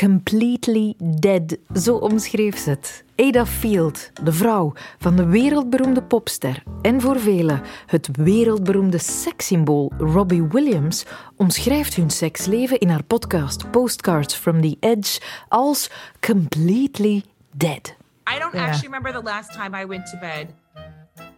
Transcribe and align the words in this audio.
Completely 0.00 0.94
Dead, 0.98 1.56
zo 1.74 1.94
omschreef 1.96 2.58
ze 2.58 2.70
het. 2.70 3.04
Ada 3.16 3.46
Field, 3.46 4.10
de 4.22 4.32
vrouw 4.32 4.72
van 4.98 5.16
de 5.16 5.26
wereldberoemde 5.26 6.02
popster 6.02 6.62
en 6.82 7.00
voor 7.00 7.20
velen 7.20 7.62
het 7.86 8.08
wereldberoemde 8.12 8.98
sekssymbool 8.98 9.92
Robbie 9.98 10.42
Williams, 10.42 11.04
omschrijft 11.36 11.94
hun 11.94 12.10
seksleven 12.10 12.78
in 12.78 12.88
haar 12.88 13.02
podcast 13.02 13.70
Postcards 13.70 14.34
from 14.34 14.60
the 14.60 14.76
Edge 14.80 15.20
als 15.48 15.90
completely 16.20 17.24
dead. 17.50 17.96
I 18.34 18.38
don't 18.38 18.54
actually 18.54 18.82
remember 18.82 19.12
the 19.12 19.22
last 19.22 19.52
time 19.52 19.82
I 19.82 19.86
went 19.86 20.06
to 20.06 20.18
bed 20.18 20.46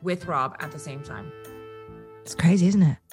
with 0.03 0.25
Rob 0.25 0.55
at 0.57 0.71
the 0.71 0.79
same 0.79 1.01
time. 1.01 1.25
It's 2.25 2.35
crazy, 2.35 2.67
isn't 2.67 2.83
it? 2.83 3.08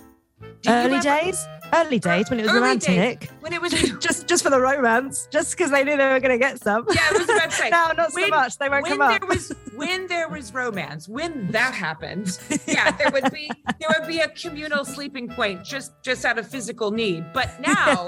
Early 0.68 1.00
days, 1.00 1.46
early 1.74 2.00
days 2.00 2.30
when 2.30 2.40
it 2.40 2.44
was 2.44 2.52
Early 2.52 2.62
romantic. 2.62 3.20
days, 3.22 3.30
when 3.40 3.54
it 3.54 3.62
was 3.62 3.72
just 4.00 4.28
just 4.28 4.44
for 4.44 4.50
the 4.50 4.60
romance, 4.60 5.28
just 5.32 5.52
because 5.58 5.72
they 5.72 5.84
knew 5.84 5.98
they 5.98 6.08
were 6.08 6.20
going 6.20 6.32
to 6.32 6.38
get 6.38 6.62
some. 6.62 6.86
Yeah, 6.94 7.02
it 7.12 7.20
was 7.20 7.30
a 7.30 7.34
website. 7.34 7.72
no, 7.72 7.92
not 7.96 8.12
so 8.12 8.28
much. 8.28 8.58
They 8.58 8.70
won't 8.70 8.84
when 8.84 8.92
come 8.94 9.02
up. 9.02 9.20
there 9.20 9.28
was 9.28 9.52
when 9.76 10.08
there 10.08 10.30
was 10.30 10.54
romance, 10.54 11.08
when 11.08 11.52
that 11.52 11.74
happened, 11.74 12.38
yeah, 12.68 12.92
there 12.92 13.12
would 13.12 13.32
be 13.32 13.52
there 13.80 13.90
would 13.98 14.08
be 14.08 14.20
a 14.20 14.30
communal 14.30 14.86
sleeping 14.86 15.28
point 15.30 15.64
just 15.64 15.94
just 16.02 16.26
out 16.26 16.38
of 16.38 16.48
physical 16.48 16.92
need. 16.92 17.26
But 17.34 17.50
now, 17.62 18.06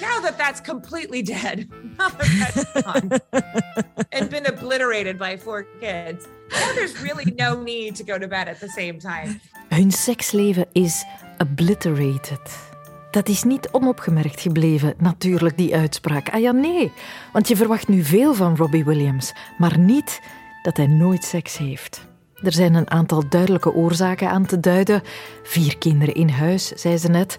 now 0.00 0.20
that 0.20 0.36
that's 0.38 0.60
completely 0.60 1.22
dead, 1.22 1.68
now 1.98 2.08
that 2.08 2.54
that's 2.54 2.82
gone 2.82 4.02
and 4.12 4.30
been 4.30 4.46
obliterated 4.46 5.18
by 5.18 5.36
four 5.36 5.64
kids, 5.80 6.26
there's 6.48 7.00
really 7.02 7.32
no 7.36 7.62
need 7.62 7.96
to 7.96 8.04
go 8.12 8.18
to 8.18 8.28
bed 8.28 8.48
at 8.48 8.58
the 8.58 8.68
same 8.68 8.98
time. 8.98 9.40
Hun 9.68 9.90
seksleven 9.90 10.66
is 10.72 11.04
obliterated. 11.38 12.66
Dat 13.10 13.28
is 13.28 13.42
niet 13.42 13.68
onopgemerkt 13.72 14.40
gebleven, 14.40 14.94
natuurlijk, 14.98 15.56
die 15.56 15.76
uitspraak. 15.76 16.28
Ah 16.28 16.40
ja, 16.40 16.52
nee, 16.52 16.92
want 17.32 17.48
je 17.48 17.56
verwacht 17.56 17.88
nu 17.88 18.04
veel 18.04 18.34
van 18.34 18.56
Robbie 18.56 18.84
Williams, 18.84 19.32
maar 19.58 19.78
niet 19.78 20.20
dat 20.62 20.76
hij 20.76 20.86
nooit 20.86 21.24
seks 21.24 21.56
heeft. 21.56 22.06
Er 22.34 22.52
zijn 22.52 22.74
een 22.74 22.90
aantal 22.90 23.28
duidelijke 23.28 23.74
oorzaken 23.74 24.30
aan 24.30 24.46
te 24.46 24.60
duiden. 24.60 25.02
Vier 25.42 25.78
kinderen 25.78 26.14
in 26.14 26.28
huis, 26.28 26.66
zei 26.66 26.96
ze 26.98 27.08
net. 27.08 27.36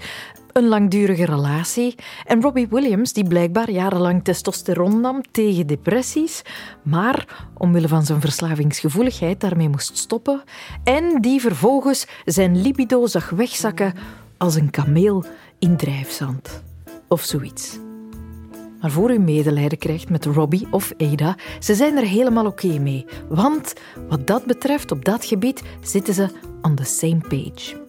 Een 0.53 0.67
langdurige 0.67 1.25
relatie. 1.25 1.95
En 2.25 2.41
Robbie 2.41 2.67
Williams, 2.69 3.13
die 3.13 3.27
blijkbaar 3.27 3.71
jarenlang 3.71 4.23
testosteron 4.23 5.01
nam 5.01 5.21
tegen 5.31 5.67
depressies, 5.67 6.41
maar 6.83 7.47
omwille 7.57 7.87
van 7.87 8.05
zijn 8.05 8.21
verslavingsgevoeligheid 8.21 9.39
daarmee 9.39 9.69
moest 9.69 9.97
stoppen. 9.97 10.43
En 10.83 11.21
die 11.21 11.41
vervolgens 11.41 12.07
zijn 12.25 12.61
libido 12.61 13.07
zag 13.07 13.29
wegzakken 13.29 13.93
als 14.37 14.55
een 14.55 14.69
kameel 14.69 15.25
in 15.59 15.77
drijfzand. 15.77 16.63
Of 17.07 17.23
zoiets. 17.23 17.77
Maar 18.81 18.91
voor 18.91 19.11
u 19.11 19.19
medelijden 19.19 19.77
krijgt 19.77 20.09
met 20.09 20.25
Robbie 20.25 20.67
of 20.71 20.93
Ada, 20.97 21.37
ze 21.59 21.75
zijn 21.75 21.97
er 21.97 22.05
helemaal 22.05 22.45
oké 22.45 22.79
mee. 22.79 23.05
Want 23.27 23.73
wat 24.07 24.27
dat 24.27 24.45
betreft, 24.45 24.91
op 24.91 25.05
dat 25.05 25.25
gebied, 25.25 25.63
zitten 25.81 26.13
ze 26.13 26.29
on 26.61 26.75
the 26.75 26.83
same 26.83 27.19
page. 27.29 27.88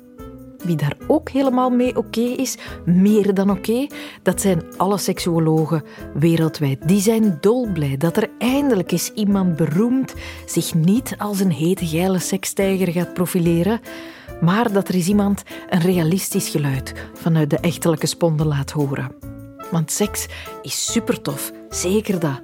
Wie 0.62 0.76
daar 0.76 0.96
ook 1.06 1.28
helemaal 1.28 1.70
mee 1.70 1.96
oké 1.96 2.20
is, 2.20 2.56
meer 2.84 3.34
dan 3.34 3.50
oké, 3.50 3.86
dat 4.22 4.40
zijn 4.40 4.62
alle 4.76 4.98
seksuologen 4.98 5.82
wereldwijd. 6.14 6.88
Die 6.88 7.00
zijn 7.00 7.38
dolblij 7.40 7.96
dat 7.96 8.16
er 8.16 8.30
eindelijk 8.38 8.92
eens 8.92 9.12
iemand 9.14 9.56
beroemd 9.56 10.14
zich 10.46 10.74
niet 10.74 11.14
als 11.18 11.40
een 11.40 11.52
hete 11.52 11.86
geile 11.86 12.18
sekstijger 12.18 12.92
gaat 12.92 13.14
profileren, 13.14 13.80
maar 14.40 14.72
dat 14.72 14.88
er 14.88 14.94
eens 14.94 15.08
iemand 15.08 15.42
een 15.70 15.80
realistisch 15.80 16.48
geluid 16.48 16.92
vanuit 17.14 17.50
de 17.50 17.58
echtelijke 17.58 18.06
sponde 18.06 18.44
laat 18.44 18.70
horen. 18.70 19.12
Want 19.70 19.90
seks 19.90 20.26
is 20.62 20.92
super 20.92 21.22
tof, 21.22 21.52
zeker 21.68 22.20
dat. 22.20 22.40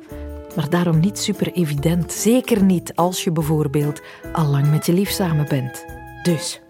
Maar 0.56 0.70
daarom 0.70 1.00
niet 1.00 1.18
super 1.18 1.52
evident. 1.52 2.12
Zeker 2.12 2.62
niet 2.62 2.94
als 2.94 3.24
je 3.24 3.32
bijvoorbeeld 3.32 4.00
al 4.32 4.46
lang 4.46 4.70
met 4.70 4.86
je 4.86 4.92
lief 4.92 5.10
samen 5.10 5.48
bent. 5.48 5.84
Dus 6.22 6.60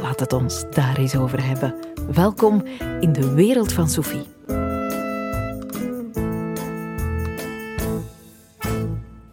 laat 0.00 0.20
het 0.20 0.32
ons 0.32 0.64
daar 0.70 0.96
eens 0.96 1.16
over 1.16 1.46
hebben. 1.46 1.74
Welkom 2.12 2.62
in 3.00 3.12
de 3.12 3.34
wereld 3.34 3.72
van 3.72 3.88
Sophie. 3.88 4.26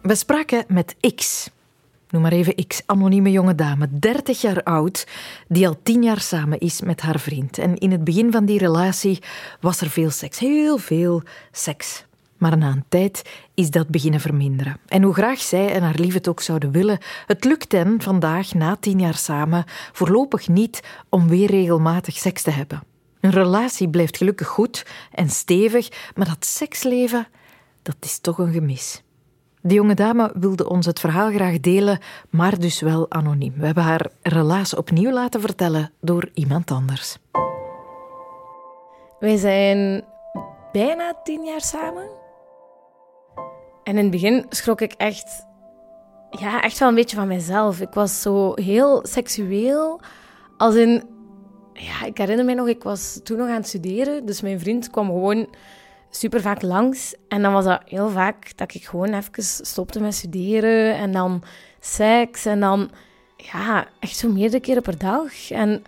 We 0.02 0.14
spraken 0.14 0.64
met 0.68 0.96
X. 1.14 1.50
Noem 2.10 2.22
maar 2.22 2.32
even 2.32 2.66
X, 2.66 2.82
anonieme 2.86 3.30
jonge 3.30 3.54
dame, 3.54 3.88
30 3.90 4.40
jaar 4.40 4.62
oud, 4.62 5.06
die 5.48 5.66
al 5.68 5.76
10 5.82 6.02
jaar 6.02 6.20
samen 6.20 6.58
is 6.58 6.80
met 6.80 7.00
haar 7.00 7.20
vriend. 7.20 7.58
En 7.58 7.78
in 7.78 7.90
het 7.90 8.04
begin 8.04 8.32
van 8.32 8.44
die 8.44 8.58
relatie 8.58 9.22
was 9.60 9.80
er 9.80 9.90
veel 9.90 10.10
seks, 10.10 10.38
heel 10.38 10.78
veel 10.78 11.22
seks. 11.52 12.04
Maar 12.42 12.58
na 12.58 12.70
een 12.70 12.84
tijd 12.88 13.22
is 13.54 13.70
dat 13.70 13.88
beginnen 13.88 14.20
verminderen. 14.20 14.76
En 14.86 15.02
hoe 15.02 15.14
graag 15.14 15.40
zij 15.40 15.72
en 15.72 15.82
haar 15.82 15.98
lief 15.98 16.14
het 16.14 16.28
ook 16.28 16.40
zouden 16.40 16.70
willen, 16.70 16.98
het 17.26 17.44
lukt 17.44 17.72
hen 17.72 18.00
vandaag, 18.00 18.54
na 18.54 18.76
tien 18.76 19.00
jaar 19.00 19.14
samen, 19.14 19.64
voorlopig 19.92 20.48
niet 20.48 20.82
om 21.08 21.28
weer 21.28 21.50
regelmatig 21.50 22.16
seks 22.16 22.42
te 22.42 22.50
hebben. 22.50 22.82
Een 23.20 23.30
relatie 23.30 23.88
blijft 23.88 24.16
gelukkig 24.16 24.46
goed 24.46 24.86
en 25.12 25.28
stevig, 25.28 26.12
maar 26.14 26.26
dat 26.26 26.44
seksleven, 26.44 27.26
dat 27.82 27.96
is 28.00 28.18
toch 28.18 28.38
een 28.38 28.52
gemis. 28.52 29.02
De 29.60 29.74
jonge 29.74 29.94
dame 29.94 30.32
wilde 30.34 30.68
ons 30.68 30.86
het 30.86 31.00
verhaal 31.00 31.30
graag 31.30 31.60
delen, 31.60 31.98
maar 32.30 32.58
dus 32.58 32.80
wel 32.80 33.10
anoniem. 33.10 33.54
We 33.56 33.66
hebben 33.66 33.84
haar 33.84 34.06
relaas 34.22 34.74
opnieuw 34.74 35.12
laten 35.12 35.40
vertellen 35.40 35.90
door 36.00 36.30
iemand 36.34 36.70
anders. 36.70 37.16
Wij 39.18 39.36
zijn 39.36 40.04
bijna 40.72 41.14
tien 41.24 41.44
jaar 41.44 41.60
samen. 41.60 42.21
En 43.84 43.96
in 43.96 44.02
het 44.02 44.10
begin 44.10 44.46
schrok 44.48 44.80
ik 44.80 44.92
echt, 44.92 45.46
ja, 46.30 46.62
echt 46.62 46.78
wel 46.78 46.88
een 46.88 46.94
beetje 46.94 47.16
van 47.16 47.28
mezelf. 47.28 47.80
Ik 47.80 47.92
was 47.92 48.22
zo 48.22 48.52
heel 48.54 49.06
seksueel. 49.06 50.00
Als 50.56 50.74
in, 50.74 51.02
ja, 51.72 52.04
ik 52.04 52.18
herinner 52.18 52.44
me 52.44 52.54
nog, 52.54 52.68
ik 52.68 52.82
was 52.82 53.20
toen 53.22 53.38
nog 53.38 53.48
aan 53.48 53.54
het 53.54 53.68
studeren. 53.68 54.26
Dus 54.26 54.40
mijn 54.40 54.60
vriend 54.60 54.90
kwam 54.90 55.06
gewoon 55.06 55.46
super 56.10 56.40
vaak 56.40 56.62
langs. 56.62 57.14
En 57.28 57.42
dan 57.42 57.52
was 57.52 57.64
dat 57.64 57.82
heel 57.84 58.08
vaak 58.08 58.56
dat 58.56 58.74
ik 58.74 58.84
gewoon 58.84 59.14
even 59.14 59.42
stopte 59.42 60.00
met 60.00 60.14
studeren. 60.14 60.94
En 60.94 61.12
dan 61.12 61.42
seks. 61.80 62.46
En 62.46 62.60
dan, 62.60 62.90
ja, 63.36 63.86
echt 64.00 64.16
zo 64.16 64.28
meerdere 64.28 64.62
keren 64.62 64.82
per 64.82 64.98
dag. 64.98 65.50
En 65.50 65.82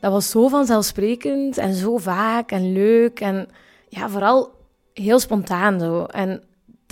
dat 0.00 0.12
was 0.12 0.30
zo 0.30 0.48
vanzelfsprekend 0.48 1.58
en 1.58 1.74
zo 1.74 1.96
vaak 1.96 2.50
en 2.50 2.72
leuk. 2.72 3.20
En 3.20 3.48
ja, 3.88 4.08
vooral 4.08 4.50
heel 4.94 5.18
spontaan 5.18 5.80
zo. 5.80 6.04
En 6.04 6.42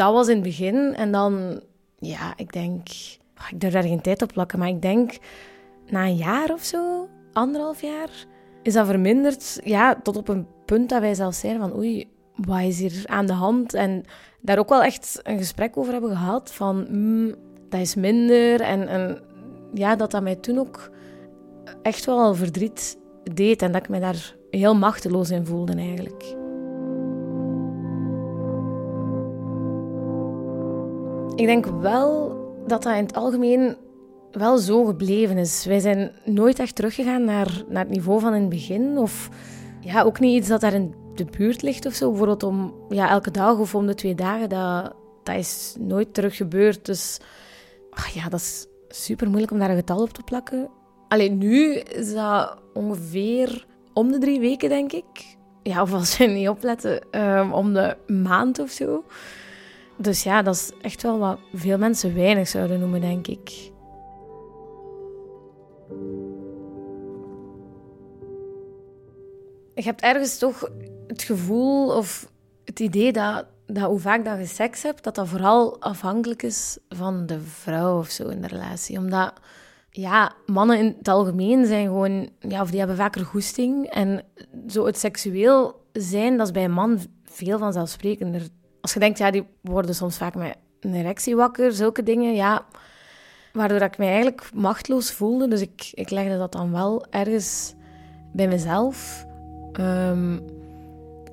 dat 0.01 0.13
was 0.13 0.29
in 0.29 0.35
het 0.35 0.45
begin. 0.45 0.95
En 0.95 1.13
dan, 1.13 1.61
ja, 1.99 2.33
ik 2.37 2.53
denk... 2.53 2.89
ah, 3.35 3.47
Ik 3.51 3.61
durf 3.61 3.73
daar 3.73 3.83
geen 3.83 4.01
tijd 4.01 4.23
op 4.23 4.33
plakken, 4.33 4.59
maar 4.59 4.69
ik 4.69 4.83
denk 4.83 5.19
na 5.87 6.05
een 6.05 6.17
jaar 6.17 6.53
of 6.53 6.63
zo, 6.63 7.09
anderhalf 7.33 7.81
jaar, 7.83 8.11
is 8.63 8.73
dat 8.73 8.87
verminderd. 8.87 9.61
Ja, 9.65 10.01
tot 10.03 10.17
op 10.17 10.29
een 10.29 10.47
punt 10.65 10.89
dat 10.89 11.01
wij 11.01 11.15
zelfs 11.15 11.41
zeiden 11.41 11.63
van 11.63 11.79
oei, 11.79 12.09
wat 12.35 12.61
is 12.61 12.79
hier 12.79 13.03
aan 13.07 13.27
de 13.27 13.33
hand? 13.33 13.75
En 13.75 14.05
daar 14.41 14.59
ook 14.59 14.69
wel 14.69 14.83
echt 14.83 15.21
een 15.23 15.39
gesprek 15.39 15.77
over 15.77 15.93
hebben 15.93 16.11
gehad 16.11 16.53
van 16.53 16.87
mm, 16.91 17.35
dat 17.69 17.81
is 17.81 17.95
minder. 17.95 18.61
En, 18.61 18.89
en 18.89 19.23
ja, 19.75 19.97
dat 19.97 20.11
dat 20.11 20.23
mij 20.23 20.37
toen 20.37 20.59
ook 20.59 20.91
echt 21.83 22.05
wel 22.05 22.35
verdriet 22.35 22.99
deed 23.35 23.63
en 23.63 23.73
dat 23.73 23.83
ik 23.83 23.89
me 23.89 24.01
daar 24.01 24.35
heel 24.51 24.75
machteloos 24.75 25.31
in 25.31 25.47
voelde 25.47 25.75
eigenlijk. 25.75 26.40
Ik 31.41 31.47
denk 31.47 31.67
wel 31.67 32.29
dat 32.67 32.83
dat 32.83 32.97
in 32.97 33.05
het 33.05 33.15
algemeen 33.15 33.77
wel 34.33 34.59
zo 34.59 34.85
gebleven 34.85 35.39
is. 35.39 35.65
Wij 35.65 35.79
zijn 35.79 36.13
nooit 36.25 36.59
echt 36.59 36.75
teruggegaan 36.75 37.25
naar, 37.25 37.63
naar 37.69 37.85
het 37.85 37.93
niveau 37.93 38.21
van 38.21 38.35
in 38.35 38.41
het 38.41 38.51
begin. 38.51 38.99
Of 38.99 39.29
ja, 39.81 40.03
ook 40.03 40.21
niet 40.21 40.37
iets 40.37 40.49
dat 40.49 40.61
daar 40.61 40.73
in 40.73 40.95
de 41.15 41.25
buurt 41.25 41.63
ligt 41.63 41.87
of 41.87 41.95
zo. 41.95 42.09
Bijvoorbeeld 42.09 42.43
om 42.43 42.75
ja, 42.89 43.11
elke 43.11 43.31
dag 43.31 43.59
of 43.59 43.75
om 43.75 43.87
de 43.87 43.95
twee 43.95 44.15
dagen. 44.15 44.49
Dat, 44.49 44.95
dat 45.23 45.37
is 45.37 45.75
nooit 45.79 46.15
terug 46.15 46.37
gebeurd. 46.37 46.87
Dus 46.87 47.21
ach 47.91 48.09
ja, 48.09 48.29
dat 48.29 48.41
is 48.41 48.67
super 48.89 49.27
moeilijk 49.27 49.53
om 49.53 49.59
daar 49.59 49.71
een 49.71 49.77
getal 49.77 50.03
op 50.03 50.13
te 50.13 50.23
plakken. 50.23 50.69
Alleen 51.09 51.39
nu 51.39 51.75
is 51.75 52.15
dat 52.15 52.59
ongeveer 52.75 53.67
om 53.93 54.13
de 54.13 54.19
drie 54.19 54.41
weken, 54.41 54.69
denk 54.69 54.93
ik. 54.93 55.37
Ja, 55.63 55.83
of 55.83 55.93
als 55.93 56.17
we 56.17 56.25
niet 56.25 56.49
opletten, 56.49 57.11
ehm, 57.11 57.53
om 57.53 57.73
de 57.73 57.97
maand 58.07 58.59
of 58.59 58.71
zo. 58.71 59.05
Dus 60.01 60.23
ja, 60.23 60.43
dat 60.43 60.55
is 60.55 60.71
echt 60.81 61.03
wel 61.03 61.19
wat 61.19 61.39
veel 61.55 61.79
mensen 61.79 62.15
weinig 62.15 62.49
zouden 62.49 62.81
noemen, 62.81 63.01
denk 63.01 63.27
ik. 63.27 63.49
Je 69.75 69.83
hebt 69.83 70.01
ergens 70.01 70.39
toch 70.39 70.71
het 71.07 71.23
gevoel 71.23 71.97
of 71.97 72.33
het 72.65 72.81
idee 72.81 73.13
dat, 73.13 73.47
dat 73.67 73.89
hoe 73.89 73.99
vaak 73.99 74.25
dat 74.25 74.39
je 74.39 74.47
seks 74.47 74.83
hebt, 74.83 75.05
dat 75.05 75.15
dat 75.15 75.29
vooral 75.29 75.81
afhankelijk 75.81 76.43
is 76.43 76.79
van 76.89 77.27
de 77.27 77.41
vrouw 77.41 77.99
of 77.99 78.09
zo 78.09 78.29
in 78.29 78.41
de 78.41 78.49
relatie. 78.49 78.99
Omdat 78.99 79.33
ja, 79.91 80.33
mannen 80.47 80.79
in 80.79 80.95
het 80.99 81.09
algemeen 81.09 81.67
zijn 81.67 81.87
gewoon, 81.87 82.29
ja, 82.39 82.63
of 82.63 82.71
die 82.71 82.79
hebben 82.79 82.97
vaker 82.97 83.25
goesting. 83.25 83.87
En 83.87 84.25
zo 84.69 84.87
het 84.87 84.99
seksueel 84.99 85.85
zijn, 85.93 86.37
dat 86.37 86.47
is 86.47 86.53
bij 86.53 86.65
een 86.65 86.73
man 86.73 86.99
veel 87.25 87.59
vanzelfsprekender. 87.59 88.49
Als 88.81 88.93
je 88.93 89.01
denkt, 89.01 89.19
ja, 89.19 89.31
die 89.31 89.47
worden 89.61 89.95
soms 89.95 90.17
vaak 90.17 90.35
met 90.35 90.57
een 90.81 90.95
erectie 90.95 91.37
wakker, 91.37 91.73
zulke 91.73 92.03
dingen, 92.03 92.35
ja. 92.35 92.65
Waardoor 93.53 93.81
ik 93.81 93.99
me 93.99 94.05
eigenlijk 94.05 94.51
machteloos 94.55 95.13
voelde. 95.13 95.49
Dus 95.49 95.61
ik, 95.61 95.91
ik 95.95 96.11
legde 96.11 96.39
dat 96.39 96.53
dan 96.53 96.73
wel 96.73 97.07
ergens 97.11 97.75
bij 98.33 98.49
mezelf. 98.49 99.27
Ehm, 99.73 100.39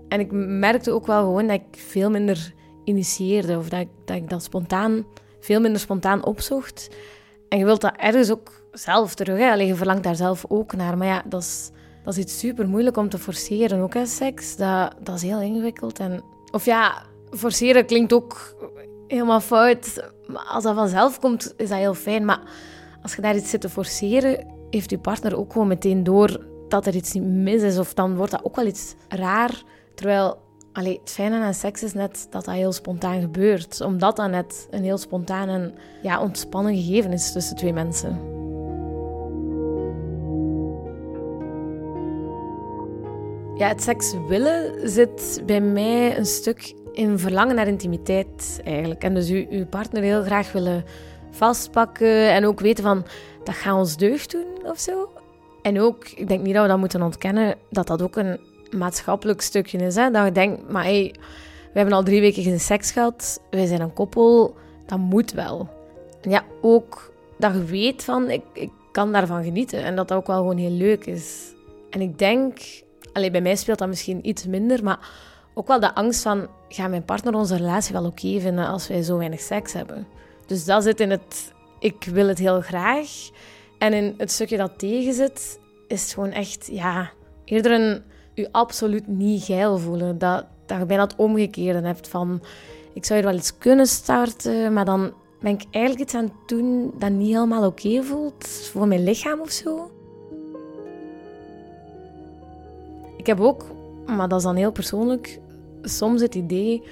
en 0.07 0.19
ik 0.19 0.31
merkte 0.31 0.91
ook 0.91 1.05
wel 1.07 1.21
gewoon 1.21 1.47
dat 1.47 1.61
ik 1.61 1.79
veel 1.79 2.09
minder 2.09 2.53
initieerde. 2.83 3.57
Of 3.57 3.69
dat 3.69 3.87
ik 4.05 4.29
dat, 4.29 4.43
spontaan, 4.43 5.05
veel 5.39 5.59
minder 5.59 5.81
spontaan 5.81 6.25
opzocht. 6.25 6.89
En 7.49 7.57
je 7.57 7.65
wilt 7.65 7.81
dat 7.81 7.95
ergens 7.97 8.31
ook 8.31 8.69
zelf 8.71 9.15
terug. 9.15 9.37
Hè? 9.37 9.53
Je 9.53 9.75
verlangt 9.75 10.03
daar 10.03 10.15
zelf 10.15 10.45
ook 10.47 10.75
naar. 10.75 10.97
Maar 10.97 11.07
ja, 11.07 11.23
dat 11.25 11.41
is, 11.41 11.71
dat 12.03 12.17
is 12.17 12.23
iets 12.23 12.39
super 12.39 12.67
moeilijk 12.67 12.97
om 12.97 13.09
te 13.09 13.17
forceren. 13.17 13.81
Ook 13.81 13.93
hè, 13.93 14.05
seks. 14.05 14.55
Dat, 14.55 14.95
dat 14.99 15.15
is 15.15 15.21
heel 15.21 15.41
ingewikkeld. 15.41 15.99
En, 15.99 16.23
of 16.51 16.65
ja, 16.65 17.03
forceren 17.37 17.85
klinkt 17.85 18.13
ook 18.13 18.55
helemaal 19.07 19.39
fout. 19.39 20.11
Als 20.47 20.63
dat 20.63 20.75
vanzelf 20.75 21.19
komt, 21.19 21.53
is 21.57 21.69
dat 21.69 21.77
heel 21.77 21.93
fijn. 21.93 22.25
Maar 22.25 22.41
als 23.01 23.15
je 23.15 23.21
daar 23.21 23.35
iets 23.35 23.49
zit 23.49 23.61
te 23.61 23.69
forceren, 23.69 24.45
heeft 24.69 24.89
je 24.89 24.99
partner 24.99 25.37
ook 25.37 25.51
gewoon 25.51 25.67
meteen 25.67 26.03
door 26.03 26.45
dat 26.67 26.85
er 26.85 26.95
iets 26.95 27.13
mis 27.19 27.61
is. 27.61 27.77
Of 27.77 27.93
dan 27.93 28.15
wordt 28.15 28.31
dat 28.31 28.45
ook 28.45 28.55
wel 28.55 28.65
iets 28.65 28.95
raar. 29.07 29.63
Terwijl 29.95 30.37
allee, 30.73 30.99
het 30.99 31.11
fijne 31.11 31.39
aan 31.39 31.53
seks 31.53 31.83
is 31.83 31.93
net 31.93 32.27
dat 32.29 32.45
dat 32.45 32.55
heel 32.55 32.71
spontaan 32.71 33.21
gebeurt. 33.21 33.81
Omdat 33.81 34.15
dat 34.15 34.29
net 34.29 34.67
een 34.69 34.83
heel 34.83 34.97
spontaan 34.97 35.49
en 35.49 35.73
ja, 36.01 36.21
ontspannen 36.21 36.75
gegeven 36.75 37.13
is 37.13 37.31
tussen 37.31 37.55
twee 37.55 37.73
mensen. 37.73 38.35
Ja, 43.57 43.67
het 43.67 43.81
seks 43.81 44.13
willen 44.27 44.89
zit 44.89 45.41
bij 45.45 45.61
mij 45.61 46.17
een 46.17 46.25
stuk 46.25 46.73
in 46.97 47.19
verlangen 47.19 47.55
naar 47.55 47.67
intimiteit 47.67 48.61
eigenlijk. 48.63 49.03
En 49.03 49.13
dus 49.13 49.29
uw, 49.29 49.65
partner 49.65 50.03
heel 50.03 50.23
graag 50.23 50.51
willen 50.51 50.85
vastpakken 51.31 52.31
en 52.31 52.45
ook 52.45 52.59
weten 52.59 52.83
van 52.83 53.05
dat 53.43 53.55
gaat 53.55 53.75
ons 53.75 53.97
deugd 53.97 54.31
doen 54.31 54.45
of 54.63 54.79
zo. 54.79 55.09
En 55.61 55.81
ook, 55.81 56.07
ik 56.07 56.27
denk 56.27 56.43
niet 56.43 56.53
dat 56.53 56.63
we 56.63 56.69
dat 56.69 56.77
moeten 56.77 57.01
ontkennen, 57.01 57.55
dat 57.69 57.87
dat 57.87 58.01
ook 58.01 58.15
een 58.15 58.39
maatschappelijk 58.77 59.41
stukje 59.41 59.77
is. 59.77 59.95
Hè? 59.95 60.11
Dat 60.11 60.25
je 60.25 60.31
denkt, 60.31 60.71
maar 60.71 60.83
hey, 60.83 61.15
we 61.73 61.79
hebben 61.79 61.93
al 61.93 62.03
drie 62.03 62.21
weken 62.21 62.43
geen 62.43 62.59
seks 62.59 62.91
gehad, 62.91 63.41
wij 63.49 63.65
zijn 63.65 63.81
een 63.81 63.93
koppel, 63.93 64.55
dat 64.85 64.97
moet 64.97 65.31
wel. 65.31 65.69
En 66.21 66.31
ja, 66.31 66.43
ook 66.61 67.13
dat 67.37 67.53
je 67.53 67.63
weet 67.63 68.03
van, 68.03 68.29
ik, 68.29 68.43
ik 68.53 68.71
kan 68.91 69.11
daarvan 69.11 69.43
genieten 69.43 69.83
en 69.83 69.95
dat 69.95 70.07
dat 70.07 70.17
ook 70.17 70.27
wel 70.27 70.37
gewoon 70.37 70.57
heel 70.57 70.69
leuk 70.69 71.05
is. 71.05 71.53
En 71.89 72.01
ik 72.01 72.19
denk, 72.19 72.59
alleen 73.13 73.31
bij 73.31 73.41
mij 73.41 73.55
speelt 73.55 73.77
dat 73.79 73.87
misschien 73.87 74.27
iets 74.27 74.45
minder, 74.45 74.83
maar 74.83 74.99
ook 75.57 75.67
wel 75.67 75.79
de 75.79 75.95
angst 75.95 76.21
van, 76.21 76.47
gaat 76.69 76.89
mijn 76.89 77.05
partner 77.05 77.35
onze 77.35 77.55
relatie 77.55 77.93
wel 77.93 78.05
oké 78.05 78.39
vinden 78.39 78.67
als 78.67 78.87
wij 78.87 79.01
zo 79.01 79.17
weinig 79.17 79.39
seks 79.39 79.73
hebben? 79.73 80.07
Dus 80.45 80.65
dat 80.65 80.83
zit 80.83 80.99
in 80.99 81.09
het, 81.09 81.53
ik 81.79 82.03
wil 82.03 82.27
het 82.27 82.37
heel 82.37 82.61
graag. 82.61 83.29
En 83.77 83.93
in 83.93 84.13
het 84.17 84.31
stukje 84.31 84.57
dat 84.57 84.79
tegen 84.79 85.13
zit, 85.13 85.59
is 85.87 86.13
gewoon 86.13 86.31
echt, 86.31 86.67
ja, 86.71 87.09
eerder 87.45 87.71
een 87.71 88.01
je 88.33 88.51
absoluut 88.51 89.07
niet 89.07 89.43
geil 89.43 89.77
voelen. 89.77 90.17
Dat, 90.17 90.45
dat 90.65 90.79
je 90.79 90.85
bijna 90.85 91.03
het 91.03 91.15
omgekeerde 91.15 91.87
hebt 91.87 92.07
van, 92.07 92.41
ik 92.93 93.05
zou 93.05 93.19
hier 93.19 93.29
wel 93.29 93.37
iets 93.37 93.57
kunnen 93.57 93.87
starten, 93.87 94.73
maar 94.73 94.85
dan 94.85 95.11
ben 95.39 95.51
ik 95.51 95.63
eigenlijk 95.71 96.03
iets 96.03 96.13
aan 96.15 96.23
het 96.23 96.47
doen 96.47 96.93
dat 96.99 97.11
niet 97.11 97.33
helemaal 97.33 97.65
oké 97.65 98.03
voelt 98.03 98.47
voor 98.47 98.87
mijn 98.87 99.03
lichaam 99.03 99.39
of 99.39 99.51
zo. 99.51 99.91
Ik 103.17 103.25
heb 103.25 103.39
ook, 103.39 103.65
maar 104.05 104.27
dat 104.27 104.37
is 104.37 104.43
dan 104.43 104.55
heel 104.55 104.71
persoonlijk, 104.71 105.39
soms 105.89 106.21
het 106.21 106.35
idee 106.35 106.83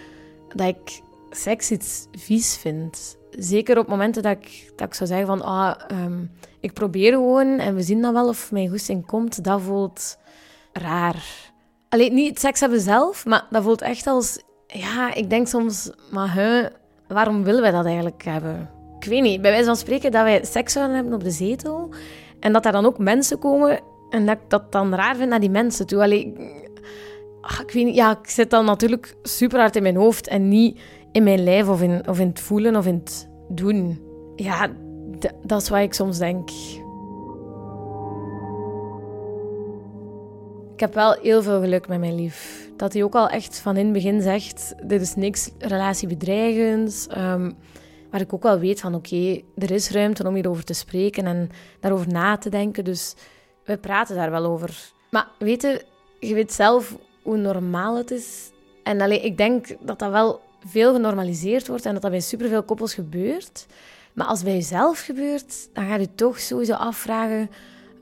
dat 0.56 0.68
ik 0.68 1.02
seks 1.30 1.72
iets 1.72 2.08
vies 2.12 2.58
vind. 2.58 3.18
Zeker 3.30 3.78
op 3.78 3.88
momenten 3.88 4.24
dat 4.24 4.32
ik, 4.32 4.72
dat 4.76 4.88
ik 4.88 4.94
zou 4.94 5.10
zeggen 5.10 5.28
van, 5.28 5.42
ah, 5.42 5.76
ehm, 5.88 6.24
ik 6.60 6.74
probeer 6.74 7.12
gewoon 7.12 7.60
en 7.60 7.76
we 7.76 7.82
zien 7.82 8.02
dan 8.02 8.14
wel 8.14 8.28
of 8.28 8.52
mijn 8.52 8.70
goesting 8.70 9.06
komt. 9.06 9.44
Dat 9.44 9.62
voelt 9.62 10.18
raar. 10.74 11.24
Alleen 11.90 12.14
niet 12.14 12.40
seks 12.40 12.60
hebben 12.60 12.82
zelf, 12.82 13.26
maar 13.26 13.46
dat 13.50 13.64
voelt 13.64 13.82
echt 13.82 14.08
als... 14.08 14.40
Ja, 14.68 15.14
ik 15.14 15.30
denk 15.30 15.48
soms, 15.48 15.92
maar 16.12 16.34
hè, 16.34 16.68
waarom 17.08 17.44
willen 17.44 17.62
wij 17.62 17.72
dat 17.72 17.86
eigenlijk 17.86 18.24
hebben? 18.24 18.70
Ik 19.00 19.06
weet 19.06 19.22
niet, 19.22 19.42
bij 19.42 19.52
wijze 19.52 19.66
van 19.66 19.76
spreken 19.76 20.12
dat 20.12 20.24
wij 20.24 20.46
seks 20.46 20.74
zouden 20.74 20.96
hebben 20.96 21.14
op 21.14 21.24
de 21.24 21.32
zetel 21.32 21.90
en 22.40 22.54
dat 22.54 22.64
daar 22.64 22.72
dan 22.72 22.86
ook 22.86 22.98
mensen 22.98 23.40
komen 23.40 23.80
en 24.10 24.26
dat 24.26 24.36
ik 24.36 24.50
dat 24.50 24.72
dan 24.72 24.96
raar 24.96 25.16
vind 25.16 25.30
naar 25.30 25.40
die 25.40 25.50
mensen 25.50 25.88
toe. 25.88 26.02
Allee, 26.02 26.34
ach, 27.46 27.62
ik 27.62 27.72
weet 27.72 27.86
niet, 27.86 27.96
ja, 27.96 28.20
ik 28.22 28.30
zit 28.30 28.50
dan 28.50 28.66
natuurlijk 28.66 29.16
super 29.24 29.60
hard 29.60 29.76
in 29.76 29.84
mijn 29.84 29.96
hoofd 29.96 30.28
en 30.28 30.48
niet 30.48 30.80
in 31.12 31.24
mijn 31.24 31.44
lijf 31.44 31.68
of 31.68 31.82
in, 31.82 32.08
of 32.08 32.20
in 32.20 32.28
het 32.28 32.40
voelen 32.40 32.76
of 32.76 32.86
in 32.86 33.02
het 33.04 33.30
doen. 33.50 34.02
Ja, 34.36 34.70
dat 35.44 35.62
is 35.62 35.70
wat 35.70 35.80
ik 35.80 35.94
soms 35.94 36.18
denk. 36.18 36.50
Ik 40.74 40.80
heb 40.80 40.94
wel 40.94 41.12
heel 41.22 41.42
veel 41.42 41.60
geluk 41.60 41.88
met 41.88 42.00
mijn 42.00 42.16
lief. 42.16 42.70
Dat 42.78 42.94
hij 42.94 43.04
ook 43.04 43.16
al 43.16 43.30
echt 43.30 43.60
van 43.60 43.78
in 43.78 43.84
het 43.84 43.94
begin 43.94 44.22
zegt: 44.22 44.76
dit 44.84 45.02
is 45.02 45.16
niks 45.16 45.52
relatiebedreigends. 45.58 47.08
Um, 47.18 47.56
waar 48.12 48.22
ik 48.22 48.34
ook 48.34 48.44
wel 48.44 48.60
weet 48.60 48.80
van 48.80 48.96
oké, 48.96 49.42
er 49.56 49.72
is 49.72 49.90
ruimte 49.90 50.28
om 50.28 50.34
hierover 50.34 50.64
te 50.64 50.74
spreken 50.74 51.26
en 51.26 51.50
daarover 51.80 52.08
na 52.08 52.38
te 52.38 52.50
denken. 52.50 52.84
Dus 52.84 53.16
we 53.64 53.78
praten 53.78 54.16
daar 54.16 54.32
wel 54.32 54.46
over. 54.46 54.92
Maar 55.12 55.28
weet 55.40 55.62
je, 55.62 55.86
je 56.20 56.34
weet 56.34 56.54
zelf 56.54 56.98
hoe 57.26 57.38
normaal 57.38 57.98
het 57.98 58.12
is. 58.12 58.52
En 58.84 59.02
allee, 59.02 59.22
ik 59.22 59.38
denk 59.38 59.68
dat 59.80 60.00
dat 60.00 60.12
wel 60.12 60.42
veel 60.66 60.94
genormaliseerd 60.94 61.68
wordt 61.68 61.86
en 61.86 61.94
dat 61.94 62.02
dat 62.02 62.12
bij 62.12 62.20
superveel 62.20 62.64
koppels 62.64 62.94
gebeurt. 62.94 63.66
Maar 64.14 64.28
als 64.28 64.38
het 64.38 64.48
bij 64.48 64.58
jezelf 64.58 65.00
gebeurt, 65.00 65.70
dan 65.74 65.88
ga 65.88 65.96
je 65.96 66.16
toch 66.16 66.40
sowieso 66.40 66.74
afvragen 66.74 67.50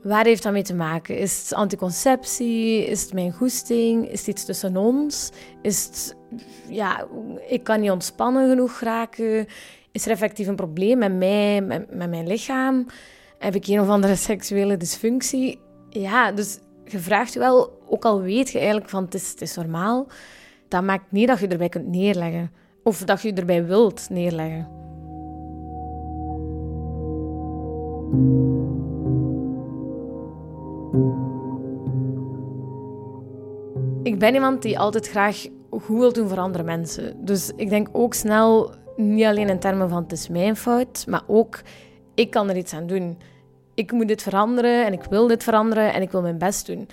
Waar 0.04 0.24
heeft 0.24 0.42
dat 0.42 0.52
mee 0.52 0.62
te 0.62 0.74
maken? 0.74 1.18
Is 1.18 1.42
het 1.42 1.54
anticonceptie? 1.54 2.86
Is 2.86 3.02
het 3.02 3.12
mijn 3.12 3.32
goesting? 3.32 4.10
Is 4.10 4.18
het 4.18 4.28
iets 4.28 4.44
tussen 4.44 4.76
ons? 4.76 5.30
Is 5.62 6.12
ja, 6.68 7.06
ik 7.48 7.64
kan 7.64 7.80
niet 7.80 7.90
ontspannen 7.90 8.48
genoeg 8.48 8.80
raken? 8.80 9.46
Is 9.92 10.04
er 10.04 10.10
effectief 10.10 10.46
een 10.46 10.56
probleem 10.56 10.98
met 10.98 11.12
mij, 11.12 11.60
met, 11.60 11.94
met 11.94 12.10
mijn 12.10 12.26
lichaam? 12.26 12.86
Heb 13.38 13.54
ik 13.54 13.66
een 13.66 13.80
of 13.80 13.88
andere 13.88 14.16
seksuele 14.30 14.76
dysfunctie? 14.76 15.60
Ja, 15.90 16.32
dus 16.32 16.58
je 16.84 16.98
vraagt 16.98 17.34
wel, 17.34 17.82
ook 17.88 18.04
al 18.04 18.20
weet 18.20 18.50
je 18.50 18.58
eigenlijk 18.58 18.88
van 18.88 19.04
het 19.04 19.12
het 19.12 19.40
is 19.40 19.56
normaal, 19.56 20.06
dat 20.68 20.82
maakt 20.82 21.12
niet 21.12 21.28
dat 21.28 21.38
je 21.38 21.48
erbij 21.48 21.68
kunt 21.68 21.86
neerleggen. 21.86 22.50
Of 22.82 22.98
dat 22.98 23.22
je 23.22 23.32
erbij 23.32 23.66
wilt 23.66 24.06
neerleggen. 24.10 24.68
Ik 34.02 34.18
ben 34.18 34.34
iemand 34.34 34.62
die 34.62 34.78
altijd 34.78 35.08
graag 35.08 35.46
goed 35.70 35.98
wil 35.98 36.12
doen 36.12 36.28
voor 36.28 36.38
andere 36.38 36.64
mensen. 36.64 37.24
Dus 37.24 37.52
ik 37.56 37.68
denk 37.68 37.88
ook 37.92 38.14
snel, 38.14 38.74
niet 38.96 39.24
alleen 39.24 39.48
in 39.48 39.58
termen 39.58 39.88
van 39.88 40.02
het 40.02 40.12
is 40.12 40.28
mijn 40.28 40.56
fout, 40.56 41.04
maar 41.08 41.22
ook 41.26 41.60
ik 42.14 42.30
kan 42.30 42.48
er 42.48 42.56
iets 42.56 42.74
aan 42.74 42.86
doen. 42.86 43.18
Ik 43.74 43.92
moet 43.92 44.08
dit 44.08 44.22
veranderen 44.22 44.86
en 44.86 44.92
ik 44.92 45.02
wil 45.04 45.26
dit 45.26 45.42
veranderen 45.42 45.92
en 45.92 46.02
ik 46.02 46.10
wil 46.10 46.22
mijn 46.22 46.38
best 46.38 46.66
doen. 46.66 46.88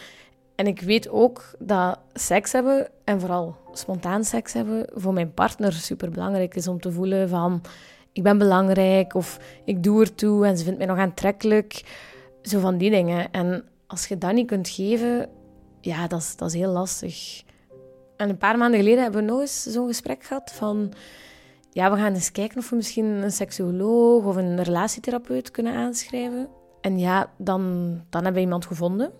En 0.56 0.68
ik 0.68 0.82
weet 0.82 1.10
ook 1.10 1.44
dat 1.60 2.00
seks 2.14 2.52
hebben, 2.52 2.88
en 3.04 3.20
vooral 3.20 3.56
spontaan 3.74 4.24
seks 4.24 4.54
hebben, 4.54 4.86
voor 4.94 5.14
mijn 5.14 5.34
partner 5.34 5.74
super 5.74 6.12
belangrijk 6.12 6.56
is 6.56 6.68
om 6.68 6.80
te 6.80 6.92
voelen 6.92 7.30
van 7.30 7.62
ik 8.14 8.24
ben 8.24 8.38
belangrijk 8.38 9.14
of 9.14 9.40
ik 9.66 9.84
doe 9.84 10.02
ertoe 10.02 10.46
en 10.46 10.58
ze 10.58 10.64
vindt 10.64 10.78
mij 10.78 10.88
nog 10.88 10.98
aantrekkelijk. 10.98 11.84
Zo 12.42 12.60
van 12.60 12.78
die 12.78 12.90
dingen. 12.90 13.32
En 13.32 13.64
als 13.88 14.08
je 14.08 14.18
dat 14.18 14.34
niet 14.34 14.48
kunt 14.48 14.70
geven, 14.70 15.30
ja, 15.82 16.08
dat 16.08 16.20
is, 16.20 16.36
dat 16.36 16.48
is 16.48 16.56
heel 16.56 16.72
lastig. 16.72 17.44
En 18.18 18.30
een 18.30 18.38
paar 18.38 18.58
maanden 18.58 18.80
geleden 18.80 19.04
hebben 19.04 19.26
we 19.26 19.32
nog 19.32 19.40
eens 19.40 19.64
zo'n 19.64 19.88
gesprek 19.88 20.24
gehad 20.24 20.52
van... 20.52 20.94
Ja, 21.74 21.92
we 21.92 21.98
gaan 21.98 22.14
eens 22.14 22.32
kijken 22.32 22.58
of 22.58 22.70
we 22.70 22.76
misschien 22.76 23.06
een 23.06 23.32
seksuoloog 23.32 24.26
of 24.26 24.36
een 24.36 24.64
relatietherapeut 24.64 25.52
kunnen 25.52 25.74
aanschrijven. 25.74 26.50
En 26.82 27.00
ja, 27.00 27.32
dan, 27.38 27.62
dan 28.10 28.24
hebben 28.24 28.34
we 28.34 28.48
iemand 28.48 28.66
gevonden. 28.66 29.12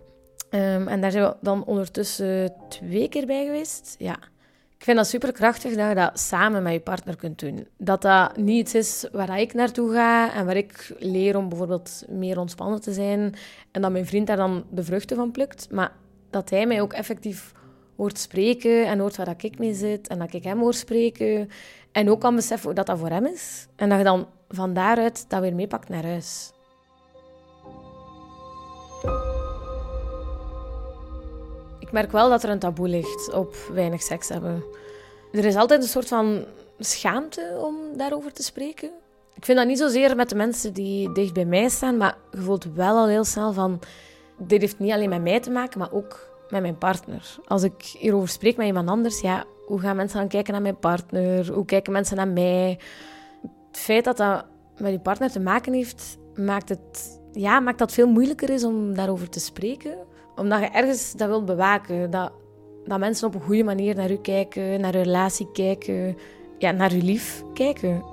Ehm, 0.50 0.88
en 0.88 1.02
daar 1.02 1.12
zijn 1.12 1.24
we 1.24 1.36
dan 1.42 1.66
ondertussen 1.66 2.54
twee 2.70 3.10
keer 3.10 3.26
bij 3.26 3.46
geweest. 3.46 3.96
Ja. 3.98 4.18
Ik 4.78 4.88
vind 4.88 4.98
dat 4.98 5.08
super 5.08 5.32
krachtig 5.32 5.76
dat 5.76 5.90
je 5.90 5.96
dat 5.96 6.20
samen 6.20 6.64
met 6.64 6.74
je 6.74 6.80
partner 6.80 7.16
kunt 7.16 7.40
doen. 7.40 7.68
Dat 7.78 8.02
dat 8.02 8.38
niet 8.38 8.60
iets 8.60 8.76
is 8.76 9.08
waar 9.12 9.40
ik 9.40 9.54
naartoe 9.54 9.94
ga 9.94 10.34
en 10.34 10.46
waar 10.46 10.56
ik 10.56 10.96
leer 11.00 11.38
om 11.38 11.50
bijvoorbeeld 11.50 12.04
meer 12.10 12.40
ontspannen 12.40 12.82
te 12.82 12.94
zijn. 12.94 13.34
En 13.72 13.82
dat 13.82 13.92
mijn 13.92 14.06
vriend 14.06 14.28
daar 14.28 14.38
dan 14.38 14.64
de 14.70 14.84
vruchten 14.84 15.18
van 15.18 15.32
plukt. 15.32 15.68
Maar 15.72 15.92
dat 16.30 16.50
hij 16.50 16.66
mij 16.66 16.82
ook 16.82 16.94
effectief 16.94 17.52
hoort 17.96 18.20
spreken 18.20 18.88
en 18.88 19.00
hoort 19.00 19.18
waar 19.18 19.36
ik 19.38 19.60
mee 19.60 19.74
zit 19.74 20.08
en 20.08 20.20
dat 20.20 20.34
ik 20.34 20.44
hem 20.44 20.60
hoor 20.60 20.74
spreken. 20.74 21.50
En 21.92 22.10
ook 22.10 22.20
kan 22.20 22.36
beseffen 22.36 22.76
dat 22.76 22.86
dat 22.86 23.00
voor 23.00 23.10
hem 23.10 23.26
is. 23.26 23.68
En 23.76 23.90
dat 23.90 23.98
je 23.98 24.04
dan 24.04 24.28
van 24.50 24.74
daaruit 24.74 25.30
dat 25.30 25.42
weer 25.42 25.56
meepakt 25.56 25.90
naar 25.90 26.06
huis. 26.06 26.52
Ik 31.80 31.92
merk 31.92 32.12
wel 32.12 32.30
dat 32.30 32.44
er 32.44 32.50
een 32.50 32.60
taboe 32.60 32.88
ligt 32.88 33.34
op 33.34 33.56
weinig 33.74 34.02
seks 34.02 34.30
hebben. 34.30 34.64
er 35.32 35.46
is 35.46 35.56
altijd 35.56 35.82
een 35.82 35.90
soort 35.90 36.08
van 36.08 36.46
schaamte 36.80 37.58
om 37.62 37.76
daarover 37.98 38.34
te 38.34 38.44
spreken. 38.44 38.90
Ik 39.34 39.46
vind 39.46 39.58
dat 39.58 39.68
niet 39.68 39.78
zozeer 39.78 40.16
met 40.16 40.30
de 40.30 40.36
mensen 40.36 40.74
die 40.74 41.12
dicht 41.12 41.34
bij 41.34 41.46
mij 41.46 41.70
staan, 41.70 41.98
maar 41.98 42.18
je 42.32 42.42
voelt 42.42 42.66
wel 42.74 42.98
al 42.98 43.08
heel 43.08 43.24
snel 43.24 43.54
van... 43.54 43.80
Dit 44.38 44.62
heeft 44.62 44.80
niet 44.80 44.92
alleen 44.92 45.10
met 45.10 45.22
mij 45.22 45.40
te 45.40 45.52
maken, 45.52 45.80
maar 45.80 45.92
ook 45.92 46.30
met 46.50 46.62
mijn 46.62 46.78
partner. 46.78 47.36
Als 47.48 47.64
ik 47.64 47.84
hierover 47.84 48.30
spreek 48.30 48.58
met 48.58 48.68
iemand 48.68 48.90
anders, 48.90 49.22
ja, 49.22 49.46
hoe 49.66 49.80
gaan 49.80 49.96
mensen 49.96 50.20
dan 50.20 50.28
kijken 50.28 50.54
naar 50.54 50.62
mijn 50.62 50.80
partner? 50.80 51.54
Hoe 51.54 51.66
kijken 51.66 51.92
mensen 51.92 52.16
naar 52.16 52.28
mij? 52.28 52.80
Het 53.42 53.80
feit 53.80 54.04
dat 54.04 54.18
dat 54.18 54.46
met 54.78 54.92
je 54.92 55.00
partner 55.00 55.32
te 55.32 55.40
maken 55.40 55.74
heeft, 55.74 56.18
maakt, 56.36 56.70
het, 56.70 57.21
ja, 57.32 57.60
maakt 57.60 57.80
dat 57.80 57.92
veel 57.92 58.08
moeilijker 58.08 58.50
is 58.50 58.64
om 58.64 58.96
daarover 58.96 59.30
te 59.30 59.40
spreken. 59.40 59.98
Omdat 60.36 60.60
je 60.60 60.66
ergens 60.66 61.14
dat 61.14 61.28
wilt 61.28 61.46
bewaken. 61.46 62.10
Dat, 62.10 62.32
dat 62.86 63.00
mensen 63.00 63.28
op 63.28 63.36
een 63.36 63.42
goede 63.42 63.64
manier 63.64 63.96
naar 63.96 64.12
u 64.12 64.18
kijken, 64.18 64.82
naar 64.82 64.96
uw 64.96 65.02
relatie 65.02 65.52
kijken, 65.52 66.18
ja, 66.58 66.72
naar 66.72 66.92
uw 66.92 67.02
lief 67.02 67.44
kijken. 67.54 68.04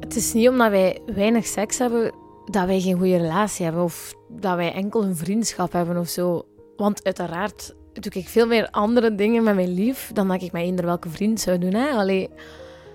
Het 0.00 0.16
is 0.16 0.32
niet 0.32 0.48
omdat 0.48 0.70
wij 0.70 1.00
weinig 1.06 1.46
seks 1.46 1.78
hebben 1.78 2.12
dat 2.44 2.66
wij 2.66 2.80
geen 2.80 2.98
goede 2.98 3.16
relatie 3.16 3.64
hebben 3.64 3.82
of 3.82 4.14
dat 4.28 4.56
wij 4.56 4.72
enkel 4.72 5.02
een 5.02 5.16
vriendschap 5.16 5.72
hebben 5.72 5.96
of 5.96 6.08
zo. 6.08 6.46
Want 6.76 7.04
uiteraard 7.04 7.74
doe 7.92 8.12
ik 8.12 8.28
veel 8.28 8.46
meer 8.46 8.68
andere 8.70 9.14
dingen 9.14 9.42
met 9.42 9.54
mijn 9.54 9.74
lief 9.74 10.10
dan 10.12 10.28
dat 10.28 10.42
ik 10.42 10.52
met 10.52 10.62
eender 10.62 10.84
welke 10.84 11.08
vriend 11.08 11.40
zou 11.40 11.58
doen. 11.58 11.74
Hè? 11.74 11.90
Allee, 11.90 12.30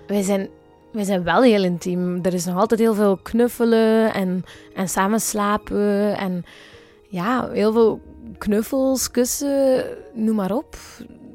wij, 0.06 0.22
zijn, 0.22 0.48
wij 0.92 1.04
zijn 1.04 1.22
wel 1.22 1.42
heel 1.42 1.64
intiem. 1.64 2.18
Er 2.22 2.34
is 2.34 2.44
nog 2.44 2.56
altijd 2.56 2.80
heel 2.80 2.94
veel 2.94 3.16
knuffelen 3.16 4.14
en, 4.14 4.44
en 4.74 4.88
samen 4.88 5.20
slapen. 5.20 6.16
En 6.16 6.44
ja, 7.08 7.48
heel 7.48 7.72
veel 7.72 8.00
knuffels, 8.38 9.10
kussen, 9.10 9.84
noem 10.14 10.36
maar 10.36 10.54
op. 10.54 10.76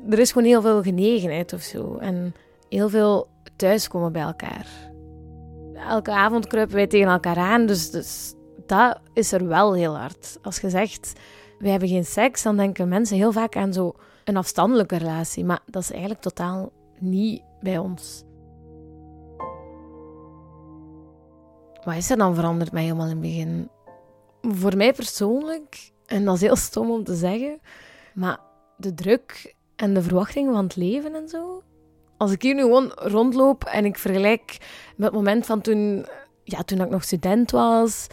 Er 0.10 0.20
is 0.20 0.32
gewoon 0.32 0.48
heel 0.48 0.62
veel 0.62 0.82
genegenheid 0.82 1.54
of 1.54 1.62
zo. 1.62 1.98
En 1.98 2.36
heel 2.70 2.90
veel 2.90 3.28
thuiskomen 3.56 4.12
bij 4.12 4.22
elkaar. 4.22 4.68
Elke 5.90 6.12
avond 6.12 6.48
kruipen 6.48 6.76
wij 6.76 6.88
tegen 6.88 7.08
elkaar 7.08 7.38
aan, 7.38 7.66
dus, 7.66 7.92
dus 7.92 8.34
dat 8.66 9.00
is 9.14 9.32
er 9.32 9.48
wel 9.48 9.74
heel 9.74 9.98
hard. 9.98 10.38
Als 10.42 10.60
je 10.60 10.70
zegt, 10.70 11.14
wij 11.60 11.72
hebben 11.72 11.90
geen 11.90 12.06
seks, 12.06 12.44
dan 12.44 12.58
denken 12.58 12.88
mensen 12.88 13.18
heel 13.18 13.32
vaak 13.32 13.56
aan 13.56 13.74
zo 13.74 13.94
een 14.24 14.38
afstandelijke 14.38 14.98
relatie. 14.98 15.46
Maar 15.46 15.60
dat 15.66 15.82
is 15.82 15.92
eigenlijk 15.92 16.22
totaal 16.22 16.72
niet 17.00 17.42
bij 17.62 17.78
ons. 17.78 18.24
Wat 21.86 21.96
is 21.96 22.10
er 22.10 22.18
dan 22.18 22.36
veranderd 22.36 22.72
mij 22.72 22.84
helemaal 22.84 23.06
in 23.06 23.12
het 23.12 23.22
begin? 23.22 23.70
Voor 24.42 24.78
mij 24.78 24.94
persoonlijk, 24.94 25.92
en 26.06 26.26
dat 26.26 26.36
is 26.36 26.42
heel 26.42 26.56
stom 26.56 26.92
om 26.92 27.04
te 27.04 27.16
zeggen, 27.16 27.60
maar 28.14 28.40
de 28.78 28.94
druk 28.94 29.56
en 29.76 29.94
de 29.94 30.02
verwachtingen 30.02 30.54
van 30.54 30.64
het 30.64 30.76
leven 30.76 31.16
en 31.16 31.30
zo. 31.30 31.62
Als 32.18 32.32
ik 32.32 32.42
hier 32.42 32.56
nu 32.56 32.62
gewoon 32.62 32.92
rondloop 32.96 33.64
en 33.64 33.86
ik 33.86 33.98
vergelijk 33.98 34.58
met 34.96 35.08
het 35.08 35.16
moment 35.16 35.46
van 35.46 35.62
toen, 35.62 36.06
ja, 36.44 36.64
toen 36.64 36.82
ik 36.82 36.90
nog 36.90 37.04
student 37.04 37.52
was, 37.52 38.08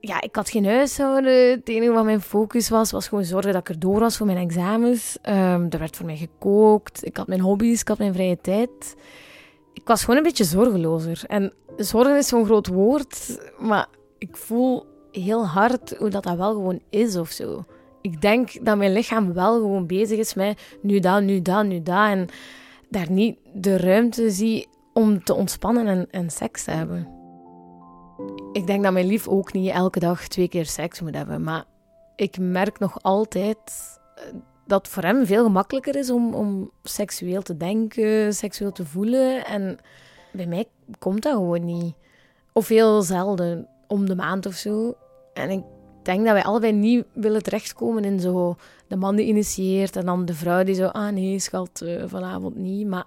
ja, 0.00 0.20
ik 0.20 0.36
had 0.36 0.50
geen 0.50 0.66
huishouden. 0.66 1.50
Het 1.50 1.68
enige 1.68 1.92
wat 1.92 2.04
mijn 2.04 2.20
focus 2.20 2.68
was, 2.68 2.90
was 2.90 3.08
gewoon 3.08 3.24
zorgen 3.24 3.52
dat 3.52 3.60
ik 3.60 3.68
er 3.68 3.78
door 3.78 4.00
was 4.00 4.16
voor 4.16 4.26
mijn 4.26 4.38
examens. 4.38 5.18
Um, 5.28 5.66
er 5.70 5.78
werd 5.78 5.96
voor 5.96 6.06
mij 6.06 6.16
gekookt. 6.16 7.06
Ik 7.06 7.16
had 7.16 7.26
mijn 7.26 7.40
hobby's, 7.40 7.80
ik 7.80 7.88
had 7.88 7.98
mijn 7.98 8.14
vrije 8.14 8.38
tijd. 8.40 8.94
Ik 9.72 9.86
was 9.88 10.00
gewoon 10.00 10.16
een 10.16 10.22
beetje 10.22 10.44
zorgelozer. 10.44 11.22
En 11.26 11.52
zorgen 11.76 12.16
is 12.16 12.28
zo'n 12.28 12.44
groot 12.44 12.66
woord, 12.66 13.38
maar 13.58 13.86
ik 14.18 14.36
voel 14.36 14.86
heel 15.12 15.46
hard 15.46 15.96
hoe 15.98 16.08
dat, 16.08 16.22
dat 16.22 16.36
wel 16.36 16.52
gewoon 16.52 16.80
is 16.90 17.16
of 17.16 17.30
zo. 17.30 17.64
Ik 18.00 18.20
denk 18.20 18.64
dat 18.64 18.76
mijn 18.76 18.92
lichaam 18.92 19.32
wel 19.32 19.54
gewoon 19.54 19.86
bezig 19.86 20.18
is 20.18 20.34
met 20.34 20.76
nu 20.82 21.00
dat, 21.00 21.22
nu 21.22 21.42
dat, 21.42 21.64
nu 21.64 21.82
dat. 21.82 22.08
En 22.08 22.28
daar 22.88 23.10
niet 23.10 23.38
de 23.54 23.76
ruimte 23.76 24.30
zie 24.30 24.68
om 24.92 25.24
te 25.24 25.34
ontspannen 25.34 25.86
en, 25.86 26.10
en 26.10 26.30
seks 26.30 26.64
te 26.64 26.70
hebben. 26.70 27.08
Ik 28.52 28.66
denk 28.66 28.82
dat 28.82 28.92
mijn 28.92 29.06
lief 29.06 29.28
ook 29.28 29.52
niet 29.52 29.70
elke 29.70 29.98
dag 29.98 30.28
twee 30.28 30.48
keer 30.48 30.66
seks 30.66 31.00
moet 31.00 31.14
hebben. 31.14 31.42
Maar 31.42 31.64
ik 32.16 32.38
merk 32.38 32.78
nog 32.78 33.02
altijd 33.02 33.58
dat 34.72 34.88
voor 34.88 35.02
hem 35.02 35.26
veel 35.26 35.44
gemakkelijker 35.44 35.96
is 35.96 36.10
om, 36.10 36.34
om 36.34 36.70
seksueel 36.82 37.42
te 37.42 37.56
denken, 37.56 38.34
seksueel 38.34 38.72
te 38.72 38.86
voelen. 38.86 39.44
En 39.44 39.78
bij 40.30 40.46
mij 40.46 40.66
komt 40.98 41.22
dat 41.22 41.32
gewoon 41.32 41.64
niet. 41.64 41.94
Of 42.52 42.68
heel 42.68 43.02
zelden, 43.02 43.68
om 43.86 44.06
de 44.06 44.14
maand 44.14 44.46
of 44.46 44.54
zo. 44.54 44.94
En 45.32 45.50
ik 45.50 45.62
denk 46.02 46.24
dat 46.24 46.32
wij 46.32 46.42
allebei 46.42 46.72
niet 46.72 47.04
willen 47.12 47.42
terechtkomen 47.42 48.04
in 48.04 48.20
zo 48.20 48.56
de 48.86 48.96
man 48.96 49.16
die 49.16 49.26
initieert 49.26 49.96
en 49.96 50.06
dan 50.06 50.24
de 50.24 50.34
vrouw 50.34 50.64
die 50.64 50.74
zo, 50.74 50.86
ah 50.86 51.12
nee 51.12 51.38
schat, 51.38 51.80
uh, 51.84 52.02
vanavond 52.06 52.56
niet. 52.56 52.86
Maar 52.86 53.06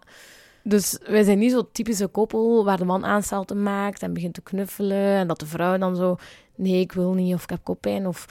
dus 0.64 1.00
wij 1.08 1.24
zijn 1.24 1.40
niet 1.40 1.52
zo 1.52 1.70
typische 1.72 2.08
koppel 2.08 2.66
waar 2.66 2.78
de 2.78 2.86
man 2.86 3.06
aanstalten 3.06 3.64
maakt 3.64 4.02
en 4.02 4.14
begint 4.14 4.34
te 4.34 4.42
knuffelen. 4.42 5.18
En 5.18 5.28
dat 5.28 5.40
de 5.40 5.46
vrouw 5.46 5.78
dan 5.78 5.96
zo, 5.96 6.18
nee, 6.56 6.80
ik 6.80 6.92
wil 6.92 7.14
niet 7.14 7.34
of 7.34 7.44
ik 7.44 7.50
heb 7.50 7.64
koppijn. 7.64 8.08
Of... 8.08 8.26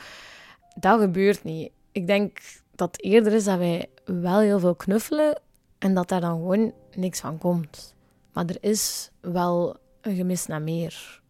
Dat 0.76 1.00
gebeurt 1.00 1.44
niet. 1.44 1.70
Ik 1.92 2.06
denk 2.06 2.38
dat 2.74 3.00
eerder 3.00 3.32
is 3.32 3.44
dat 3.44 3.58
wij 3.58 3.90
wel 4.04 4.38
heel 4.38 4.58
veel 4.58 4.74
knuffelen 4.74 5.40
en 5.78 5.94
dat 5.94 6.08
daar 6.08 6.20
dan 6.20 6.38
gewoon 6.38 6.72
niks 6.94 7.20
van 7.20 7.38
komt. 7.38 7.94
Maar 8.32 8.44
er 8.46 8.58
is 8.60 9.10
wel 9.20 9.76
een 10.00 10.16
gemis 10.16 10.46
naar 10.46 10.62
meer. 10.62 11.22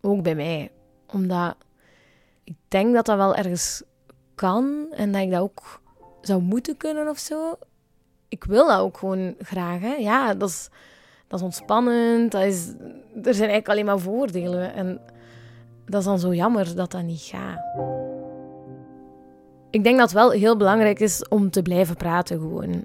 Ook 0.00 0.22
bij 0.22 0.34
mij. 0.34 0.70
Omdat 1.06 1.56
ik 2.44 2.56
denk 2.68 2.94
dat 2.94 3.06
dat 3.06 3.16
wel 3.16 3.34
ergens 3.34 3.82
kan 4.34 4.86
en 4.90 5.12
dat 5.12 5.22
ik 5.22 5.30
dat 5.30 5.40
ook 5.40 5.80
zou 6.20 6.42
moeten 6.42 6.76
kunnen 6.76 7.08
of 7.08 7.18
zo 7.18 7.58
ik 8.34 8.44
wil 8.44 8.66
dat 8.66 8.80
ook 8.80 8.98
gewoon 8.98 9.34
graag. 9.38 9.98
Ja, 9.98 10.34
dat 10.34 10.48
is, 10.48 10.68
dat 11.28 11.38
is 11.38 11.44
ontspannend. 11.44 12.32
Dat 12.32 12.42
is, 12.42 12.68
er 13.22 13.34
zijn 13.34 13.50
eigenlijk 13.50 13.68
alleen 13.68 13.84
maar 13.84 13.98
voordelen. 13.98 14.74
En 14.74 15.00
dat 15.86 16.00
is 16.00 16.06
dan 16.06 16.18
zo 16.18 16.34
jammer 16.34 16.74
dat 16.74 16.90
dat 16.90 17.02
niet 17.02 17.20
gaat. 17.20 17.60
Ik 19.74 19.84
denk 19.84 19.98
dat 19.98 20.10
het 20.10 20.18
wel 20.18 20.30
heel 20.30 20.56
belangrijk 20.56 21.00
is 21.00 21.28
om 21.28 21.50
te 21.50 21.62
blijven 21.62 21.96
praten 21.96 22.38
gewoon. 22.38 22.84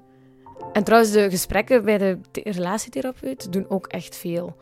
En 0.72 0.84
trouwens, 0.84 1.12
de 1.12 1.30
gesprekken 1.30 1.84
bij 1.84 1.98
de 1.98 2.18
relatietherapeut 2.32 3.52
doen 3.52 3.66
ook 3.68 3.86
echt 3.86 4.16
veel. 4.16 4.56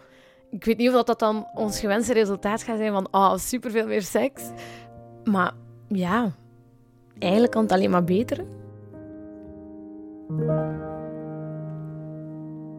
Ik 0.50 0.64
weet 0.64 0.76
niet 0.76 0.94
of 0.94 1.04
dat 1.04 1.18
dan 1.18 1.46
ons 1.54 1.80
gewenste 1.80 2.12
resultaat 2.12 2.62
gaat 2.62 2.78
zijn 2.78 2.92
van 2.92 3.08
oh, 3.10 3.36
superveel 3.36 3.86
meer 3.86 4.02
seks. 4.02 4.42
Maar 5.24 5.52
ja, 5.88 6.32
eigenlijk 7.18 7.52
kan 7.52 7.62
het 7.62 7.72
alleen 7.72 7.90
maar 7.90 8.04
beter. 8.04 8.44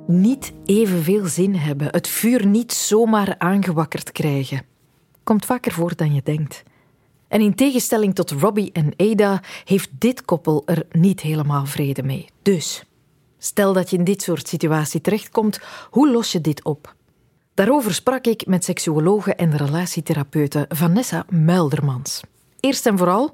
Niet 0.08 0.54
evenveel 0.66 1.26
zin 1.26 1.56
hebben, 1.56 1.88
het 1.88 2.08
vuur 2.08 2.46
niet 2.46 2.74
zomaar 2.74 3.36
aangewakkerd 3.38 4.12
krijgen. 4.12 4.62
Komt 5.24 5.46
vaker 5.46 5.72
voor 5.72 5.96
dan 5.96 6.14
je 6.14 6.22
denkt. 6.24 6.64
En 7.30 7.42
in 7.42 7.56
tegenstelling 7.56 8.16
tot 8.16 8.32
Robbie 8.32 8.72
en 8.72 8.94
Ada 8.98 9.42
heeft 9.66 9.90
dit 9.92 10.26
koppel 10.26 10.64
er 10.66 10.86
niet 10.92 11.22
helemaal 11.22 11.66
vrede 11.66 12.04
mee. 12.04 12.26
Dus, 12.42 12.84
stel 13.38 13.74
dat 13.74 13.90
je 13.90 13.98
in 13.98 14.04
dit 14.04 14.22
soort 14.22 14.48
situatie 14.48 15.02
terechtkomt, 15.02 15.60
hoe 15.90 16.12
los 16.12 16.32
je 16.32 16.42
dit 16.42 16.64
op? 16.64 16.96
Daarover 17.54 17.94
sprak 17.94 18.26
ik 18.26 18.46
met 18.46 18.64
seksuologe 18.64 19.36
en 19.36 19.58
relatietherapeute 19.58 20.66
Vanessa 20.70 21.26
Muildermans. 21.30 22.22
Eerst 22.60 22.86
en 22.86 22.98
vooral, 22.98 23.34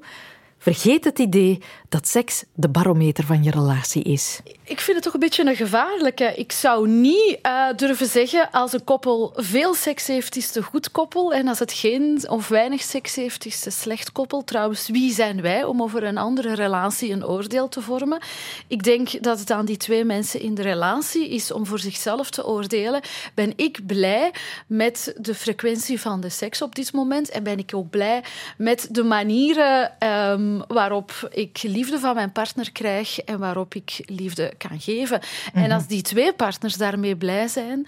Vergeet 0.66 1.04
het 1.04 1.18
idee 1.18 1.58
dat 1.88 2.08
seks 2.08 2.44
de 2.54 2.68
barometer 2.68 3.24
van 3.24 3.42
je 3.42 3.50
relatie 3.50 4.02
is. 4.02 4.40
Ik 4.64 4.80
vind 4.80 4.96
het 4.96 5.04
toch 5.04 5.14
een 5.14 5.20
beetje 5.20 5.46
een 5.46 5.56
gevaarlijke. 5.56 6.32
Ik 6.36 6.52
zou 6.52 6.88
niet 6.88 7.38
uh, 7.42 7.66
durven 7.76 8.06
zeggen 8.06 8.50
als 8.50 8.72
een 8.72 8.84
koppel 8.84 9.32
veel 9.36 9.74
seks 9.74 10.06
heeft, 10.06 10.36
is 10.36 10.46
het 10.46 10.56
een 10.56 10.62
goed 10.62 10.90
koppel. 10.90 11.32
En 11.32 11.48
als 11.48 11.58
het 11.58 11.72
geen 11.72 12.24
of 12.28 12.48
weinig 12.48 12.82
seks 12.82 13.14
heeft, 13.14 13.46
is 13.46 13.54
het 13.54 13.66
een 13.66 13.72
slecht 13.72 14.12
koppel. 14.12 14.44
Trouwens, 14.44 14.88
wie 14.88 15.12
zijn 15.12 15.40
wij 15.40 15.64
om 15.64 15.82
over 15.82 16.04
een 16.04 16.18
andere 16.18 16.54
relatie 16.54 17.12
een 17.12 17.26
oordeel 17.26 17.68
te 17.68 17.80
vormen? 17.80 18.18
Ik 18.66 18.82
denk 18.82 19.22
dat 19.22 19.38
het 19.38 19.50
aan 19.50 19.64
die 19.64 19.76
twee 19.76 20.04
mensen 20.04 20.40
in 20.40 20.54
de 20.54 20.62
relatie 20.62 21.28
is 21.28 21.52
om 21.52 21.66
voor 21.66 21.78
zichzelf 21.78 22.30
te 22.30 22.46
oordelen. 22.46 23.00
Ben 23.34 23.52
ik 23.56 23.86
blij 23.86 24.32
met 24.66 25.14
de 25.18 25.34
frequentie 25.34 26.00
van 26.00 26.20
de 26.20 26.30
seks 26.30 26.62
op 26.62 26.74
dit 26.74 26.92
moment? 26.92 27.30
En 27.30 27.42
ben 27.42 27.58
ik 27.58 27.70
ook 27.74 27.90
blij 27.90 28.22
met 28.56 28.88
de 28.90 29.02
manieren 29.02 29.92
um, 30.08 30.55
waarop 30.68 31.28
ik 31.30 31.62
liefde 31.62 31.98
van 31.98 32.14
mijn 32.14 32.32
partner 32.32 32.72
krijg 32.72 33.20
en 33.20 33.38
waarop 33.38 33.74
ik 33.74 34.02
liefde 34.04 34.52
kan 34.58 34.80
geven. 34.80 35.20
En 35.52 35.62
mhm. 35.62 35.72
als 35.72 35.86
die 35.86 36.02
twee 36.02 36.32
partners 36.32 36.76
daarmee 36.76 37.16
blij 37.16 37.48
zijn, 37.48 37.86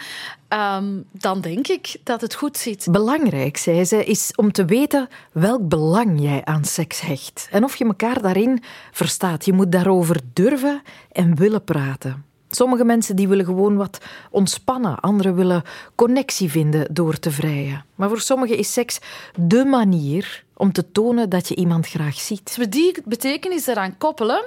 ehm, 0.49 1.01
dan 1.13 1.41
denk 1.41 1.69
ik 1.69 1.97
dat 2.05 2.21
het 2.21 2.35
goed 2.35 2.57
zit. 2.57 2.87
Belangrijk, 2.91 3.57
zei 3.57 3.85
ze, 3.85 4.05
is 4.05 4.33
om 4.35 4.53
te 4.53 4.65
weten 4.65 5.09
welk 5.33 5.69
belang 5.69 6.21
jij 6.21 6.45
aan 6.45 6.65
seks 6.65 7.01
hecht 7.01 7.49
en 7.51 7.65
of 7.65 7.77
je 7.77 7.85
elkaar 7.85 8.23
daarin 8.23 8.63
verstaat. 8.93 9.45
Je 9.45 9.53
moet 9.53 9.73
daarover 9.73 10.21
durven 10.33 10.83
en 11.13 11.37
willen 11.37 11.65
praten. 11.65 12.28
Sommige 12.51 12.85
mensen 12.85 13.17
die 13.17 13.29
willen 13.29 13.45
gewoon 13.45 13.77
wat 13.77 13.99
ontspannen, 14.31 15.01
anderen 15.01 15.35
willen 15.35 15.63
connectie 15.95 16.51
vinden 16.51 16.95
door 16.95 17.19
te 17.19 17.31
vrijen. 17.31 17.85
Maar 17.95 18.09
voor 18.09 18.21
sommigen 18.21 18.57
is 18.57 18.73
seks 18.73 18.99
de 19.37 19.65
manier 19.65 20.45
om 20.57 20.73
te 20.73 20.93
tonen 20.93 21.29
dat 21.29 21.49
je 21.49 21.55
iemand 21.55 21.87
graag 21.87 22.21
ziet. 22.21 22.57
We 22.57 22.69
die 22.69 23.03
betekenis 23.05 23.67
eraan 23.67 23.99
koppelen 23.99 24.45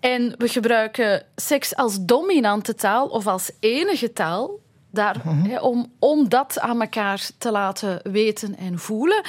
en 0.00 0.34
we 0.38 0.48
gebruiken 0.48 1.22
seks 1.36 1.76
als 1.76 2.04
dominante 2.04 2.74
taal 2.74 3.06
of 3.06 3.26
als 3.26 3.50
enige 3.60 4.12
taal, 4.12 4.50
daar, 4.90 5.16
hè, 5.24 5.58
om, 5.58 5.92
om 5.98 6.28
dat 6.28 6.60
aan 6.60 6.80
elkaar 6.80 7.30
te 7.38 7.50
laten 7.50 8.00
weten 8.02 8.56
en 8.56 8.78
voelen. 8.78 9.22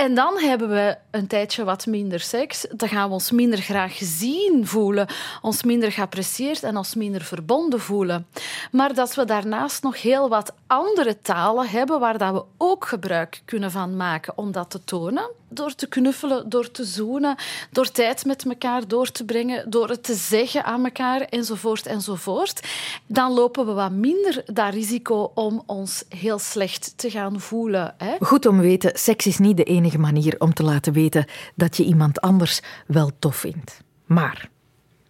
En 0.00 0.14
dan 0.14 0.38
hebben 0.38 0.68
we 0.68 0.96
een 1.10 1.26
tijdje 1.26 1.64
wat 1.64 1.86
minder 1.86 2.20
seks. 2.20 2.66
Dan 2.72 2.88
gaan 2.88 3.08
we 3.08 3.14
ons 3.14 3.30
minder 3.30 3.58
graag 3.58 3.98
gezien 3.98 4.66
voelen, 4.66 5.06
ons 5.42 5.62
minder 5.62 5.92
geapprecieerd 5.92 6.62
en 6.62 6.76
ons 6.76 6.94
minder 6.94 7.22
verbonden 7.22 7.80
voelen. 7.80 8.26
Maar 8.70 8.94
dat 8.94 9.14
we 9.14 9.24
daarnaast 9.24 9.82
nog 9.82 10.02
heel 10.02 10.28
wat 10.28 10.52
andere 10.66 11.20
talen 11.22 11.68
hebben 11.68 12.00
waar 12.00 12.18
dat 12.18 12.32
we 12.32 12.42
ook 12.56 12.84
gebruik 12.84 13.42
kunnen 13.44 13.70
van 13.70 13.96
maken 13.96 14.32
om 14.36 14.52
dat 14.52 14.70
te 14.70 14.84
tonen. 14.84 15.30
Door 15.52 15.74
te 15.74 15.88
knuffelen, 15.88 16.48
door 16.48 16.70
te 16.70 16.84
zoenen, 16.84 17.36
door 17.70 17.90
tijd 17.90 18.24
met 18.24 18.44
elkaar 18.44 18.88
door 18.88 19.10
te 19.10 19.24
brengen, 19.24 19.70
door 19.70 19.88
het 19.88 20.02
te 20.02 20.14
zeggen 20.14 20.64
aan 20.64 20.84
elkaar 20.84 21.20
enzovoort 21.20 21.86
enzovoort. 21.86 22.60
Dan 23.06 23.32
lopen 23.32 23.66
we 23.66 23.72
wat 23.72 23.90
minder 23.90 24.42
dat 24.52 24.72
risico 24.72 25.30
om 25.34 25.62
ons 25.66 26.04
heel 26.08 26.38
slecht 26.38 26.92
te 26.96 27.10
gaan 27.10 27.40
voelen. 27.40 27.94
Hè? 27.98 28.16
Goed 28.20 28.46
om 28.46 28.60
weten, 28.60 28.90
seks 28.94 29.26
is 29.26 29.38
niet 29.38 29.56
de 29.56 29.64
enige 29.64 29.89
manier 29.98 30.34
om 30.38 30.54
te 30.54 30.62
laten 30.62 30.92
weten 30.92 31.24
dat 31.54 31.76
je 31.76 31.84
iemand 31.84 32.20
anders 32.20 32.60
wel 32.86 33.10
tof 33.18 33.36
vindt. 33.36 33.82
Maar 34.06 34.50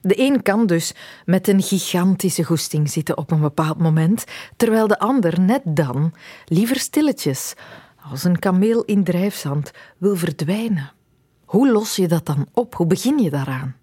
de 0.01 0.21
een 0.21 0.43
kan 0.43 0.67
dus 0.67 0.95
met 1.25 1.49
een 1.49 1.63
gigantische 1.63 2.45
goesting 2.45 2.91
zitten 2.91 3.19
op 3.19 3.31
een 3.31 3.41
bepaald 3.41 3.79
moment, 3.79 4.25
terwijl 4.57 4.87
de 4.87 4.99
ander 4.99 5.41
net 5.41 5.63
dan 5.65 6.15
liever 6.45 6.77
stilletjes, 6.77 7.55
als 8.11 8.25
een 8.25 8.39
kameel 8.39 8.83
in 8.85 9.05
drijfzand, 9.05 9.71
wil 9.99 10.17
verdwijnen. 10.17 10.93
Hoe 11.45 11.71
los 11.71 11.97
je 11.97 12.09
dat 12.09 12.27
dan 12.27 12.47
op? 12.53 12.75
Hoe 12.75 12.87
begin 12.87 13.19
je 13.19 13.31
daaraan? 13.31 13.77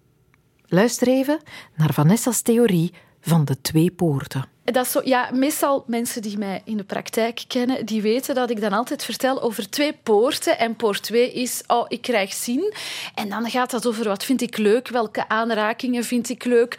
Luister 0.66 1.08
even 1.08 1.40
naar 1.76 1.92
Vanessa's 1.92 2.40
theorie 2.42 2.94
van 3.20 3.44
de 3.44 3.60
twee 3.60 3.90
poorten. 3.90 4.44
Dat 4.72 4.88
zo, 4.88 5.00
ja, 5.04 5.30
meestal 5.32 5.84
mensen 5.86 6.22
die 6.22 6.38
mij 6.38 6.62
in 6.64 6.76
de 6.76 6.84
praktijk 6.84 7.44
kennen, 7.46 7.86
die 7.86 8.02
weten 8.02 8.34
dat 8.34 8.50
ik 8.50 8.60
dan 8.60 8.72
altijd 8.72 9.04
vertel 9.04 9.42
over 9.42 9.70
twee 9.70 9.92
poorten. 10.02 10.58
En 10.58 10.76
poort 10.76 11.02
2 11.02 11.32
is, 11.32 11.62
oh, 11.66 11.84
ik 11.88 12.02
krijg 12.02 12.32
zin. 12.32 12.74
En 13.14 13.28
dan 13.28 13.50
gaat 13.50 13.70
dat 13.70 13.86
over 13.86 14.04
wat 14.04 14.24
vind 14.24 14.40
ik 14.40 14.56
leuk, 14.56 14.88
welke 14.88 15.28
aanrakingen 15.28 16.04
vind 16.04 16.28
ik 16.28 16.44
leuk, 16.44 16.76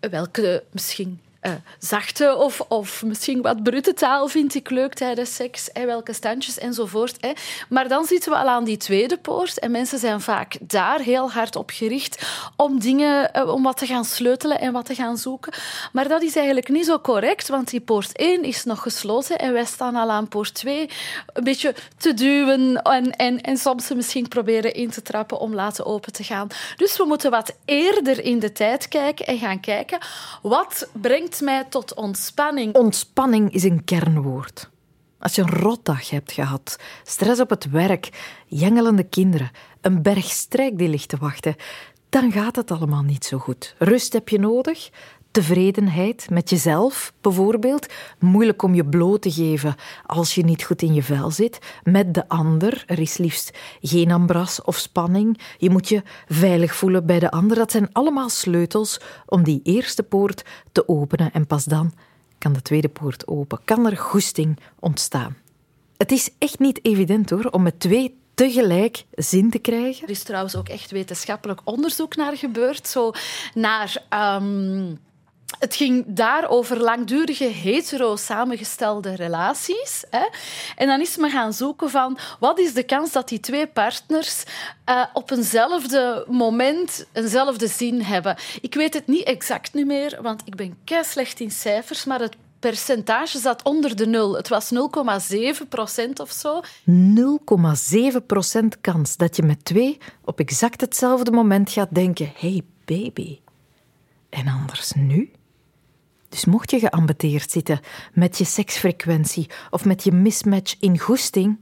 welke 0.00 0.64
misschien 0.70 1.20
uh, 1.42 1.52
zachte 1.78 2.36
of, 2.36 2.60
of 2.68 3.02
misschien 3.02 3.42
wat 3.42 3.62
brute 3.62 3.94
taal 3.94 4.28
vind 4.28 4.54
ik 4.54 4.70
leuk 4.70 4.94
tijdens 4.94 5.34
seks. 5.34 5.68
Hè, 5.72 5.86
welke 5.86 6.12
standjes 6.12 6.58
enzovoort. 6.58 7.16
Hè. 7.20 7.32
Maar 7.68 7.88
dan 7.88 8.04
zitten 8.04 8.30
we 8.30 8.38
al 8.38 8.48
aan 8.48 8.64
die 8.64 8.76
tweede 8.76 9.16
poort. 9.16 9.58
En 9.58 9.70
mensen 9.70 9.98
zijn 9.98 10.20
vaak 10.20 10.56
daar 10.60 11.00
heel 11.00 11.30
hard 11.30 11.56
op 11.56 11.70
gericht 11.70 12.28
om 12.56 12.80
dingen, 12.80 13.30
uh, 13.36 13.48
om 13.48 13.62
wat 13.62 13.76
te 13.76 13.86
gaan 13.86 14.04
sleutelen 14.04 14.60
en 14.60 14.72
wat 14.72 14.84
te 14.84 14.94
gaan 14.94 15.16
zoeken. 15.16 15.52
Maar 15.92 16.08
dat 16.08 16.22
is 16.22 16.36
eigenlijk 16.36 16.68
niet 16.68 16.86
zo 16.86 16.98
correct, 16.98 17.48
want 17.48 17.70
die 17.70 17.80
poort 17.80 18.16
1 18.16 18.42
is 18.42 18.64
nog 18.64 18.82
gesloten 18.82 19.38
en 19.38 19.52
wij 19.52 19.64
staan 19.64 19.96
al 19.96 20.10
aan 20.10 20.28
poort 20.28 20.54
2 20.54 20.90
een 21.32 21.44
beetje 21.44 21.74
te 21.96 22.14
duwen 22.14 22.82
en, 22.82 23.10
en, 23.16 23.40
en 23.40 23.56
soms 23.56 23.94
misschien 23.94 24.28
proberen 24.28 24.74
in 24.74 24.90
te 24.90 25.02
trappen 25.02 25.38
om 25.38 25.54
laten 25.54 25.86
open 25.86 26.12
te 26.12 26.24
gaan. 26.24 26.48
Dus 26.76 26.96
we 26.96 27.04
moeten 27.04 27.30
wat 27.30 27.56
eerder 27.64 28.24
in 28.24 28.38
de 28.38 28.52
tijd 28.52 28.88
kijken 28.88 29.26
en 29.26 29.38
gaan 29.38 29.60
kijken 29.60 29.98
wat 30.42 30.88
brengt 31.30 31.44
mij 31.44 31.64
tot 31.70 31.94
ontspanning. 31.94 32.74
Ontspanning 32.74 33.52
is 33.52 33.62
een 33.62 33.84
kernwoord. 33.84 34.70
Als 35.18 35.34
je 35.34 35.42
een 35.42 35.50
rotdag 35.50 36.10
hebt 36.10 36.32
gehad, 36.32 36.76
stress 37.02 37.40
op 37.40 37.50
het 37.50 37.70
werk, 37.70 38.08
jengelende 38.46 39.04
kinderen, 39.04 39.50
een 39.80 40.02
berg 40.02 40.24
strijk 40.24 40.78
die 40.78 40.88
ligt 40.88 41.08
te 41.08 41.16
wachten, 41.16 41.56
dan 42.08 42.32
gaat 42.32 42.56
het 42.56 42.70
allemaal 42.70 43.02
niet 43.02 43.24
zo 43.24 43.38
goed. 43.38 43.74
Rust 43.78 44.12
heb 44.12 44.28
je 44.28 44.38
nodig, 44.38 44.90
tevredenheid 45.30 46.30
met 46.30 46.50
jezelf 46.50 47.12
bijvoorbeeld. 47.20 47.86
Moeilijk 48.18 48.62
om 48.62 48.74
je 48.74 48.84
bloot 48.84 49.22
te 49.22 49.30
geven 49.30 49.74
als 50.06 50.34
je 50.34 50.44
niet 50.44 50.62
goed 50.62 50.82
in 50.82 50.94
je 50.94 51.02
vel 51.02 51.30
zit. 51.30 51.58
Met 51.82 52.14
de 52.14 52.28
ander. 52.28 52.84
Er 52.86 52.98
is 52.98 53.16
liefst 53.16 53.58
geen 53.80 54.10
ambras 54.10 54.62
of 54.62 54.76
spanning. 54.76 55.40
Je 55.58 55.70
moet 55.70 55.88
je 55.88 56.02
veilig 56.28 56.74
voelen 56.74 57.06
bij 57.06 57.18
de 57.18 57.30
ander. 57.30 57.56
Dat 57.56 57.70
zijn 57.70 57.92
allemaal 57.92 58.28
sleutels 58.28 59.00
om 59.26 59.42
die 59.42 59.60
eerste 59.62 60.02
poort 60.02 60.44
te 60.72 60.88
openen. 60.88 61.32
En 61.32 61.46
pas 61.46 61.64
dan 61.64 61.92
kan 62.38 62.52
de 62.52 62.62
tweede 62.62 62.88
poort 62.88 63.26
open. 63.26 63.60
Kan 63.64 63.86
er 63.86 63.96
goesting 63.96 64.58
ontstaan. 64.78 65.36
Het 65.96 66.12
is 66.12 66.30
echt 66.38 66.58
niet 66.58 66.84
evident 66.84 67.30
hoor, 67.30 67.44
om 67.44 67.62
met 67.62 67.80
twee 67.80 68.18
tegelijk 68.34 69.04
zin 69.10 69.50
te 69.50 69.58
krijgen. 69.58 70.02
Er 70.02 70.10
is 70.10 70.22
trouwens 70.22 70.56
ook 70.56 70.68
echt 70.68 70.90
wetenschappelijk 70.90 71.60
onderzoek 71.64 72.16
naar 72.16 72.36
gebeurd. 72.36 72.88
Zo 72.88 73.12
naar... 73.54 74.02
Um 74.38 74.98
het 75.58 75.74
ging 75.74 76.04
daar 76.06 76.48
over 76.48 76.78
langdurige 76.78 77.44
hetero 77.44 78.16
samengestelde 78.16 79.14
relaties. 79.14 80.04
Hè? 80.10 80.26
En 80.76 80.86
dan 80.86 81.00
is 81.00 81.16
men 81.16 81.30
gaan 81.30 81.52
zoeken 81.52 81.90
van 81.90 82.18
wat 82.38 82.58
is 82.58 82.72
de 82.72 82.82
kans 82.82 83.12
dat 83.12 83.28
die 83.28 83.40
twee 83.40 83.66
partners 83.66 84.44
uh, 84.88 85.04
op 85.12 85.30
eenzelfde 85.30 86.24
moment 86.28 87.06
eenzelfde 87.12 87.66
zin 87.66 88.00
hebben. 88.00 88.36
Ik 88.60 88.74
weet 88.74 88.94
het 88.94 89.06
niet 89.06 89.24
exact 89.24 89.74
nu 89.74 89.84
meer, 89.84 90.18
want 90.22 90.42
ik 90.44 90.56
ben 90.56 90.78
kei 90.84 91.04
slecht 91.04 91.40
in 91.40 91.50
cijfers, 91.50 92.04
maar 92.04 92.20
het 92.20 92.36
percentage 92.58 93.38
zat 93.38 93.62
onder 93.62 93.96
de 93.96 94.06
nul. 94.06 94.36
Het 94.36 94.48
was 94.48 94.70
0,7 95.62 95.68
procent 95.68 96.20
of 96.20 96.30
zo. 96.30 96.60
0,7 98.20 98.26
procent 98.26 98.80
kans 98.80 99.16
dat 99.16 99.36
je 99.36 99.42
met 99.42 99.64
twee 99.64 99.98
op 100.24 100.40
exact 100.40 100.80
hetzelfde 100.80 101.30
moment 101.30 101.70
gaat 101.70 101.94
denken: 101.94 102.32
hey 102.36 102.62
baby. 102.84 103.38
En 104.28 104.48
anders 104.48 104.92
nu? 104.92 105.30
Dus 106.30 106.44
mocht 106.44 106.70
je 106.70 106.78
geambeteerd 106.78 107.50
zitten 107.50 107.80
met 108.12 108.38
je 108.38 108.44
seksfrequentie 108.44 109.50
of 109.70 109.84
met 109.84 110.04
je 110.04 110.12
mismatch 110.12 110.76
in 110.80 110.98
goesting, 110.98 111.58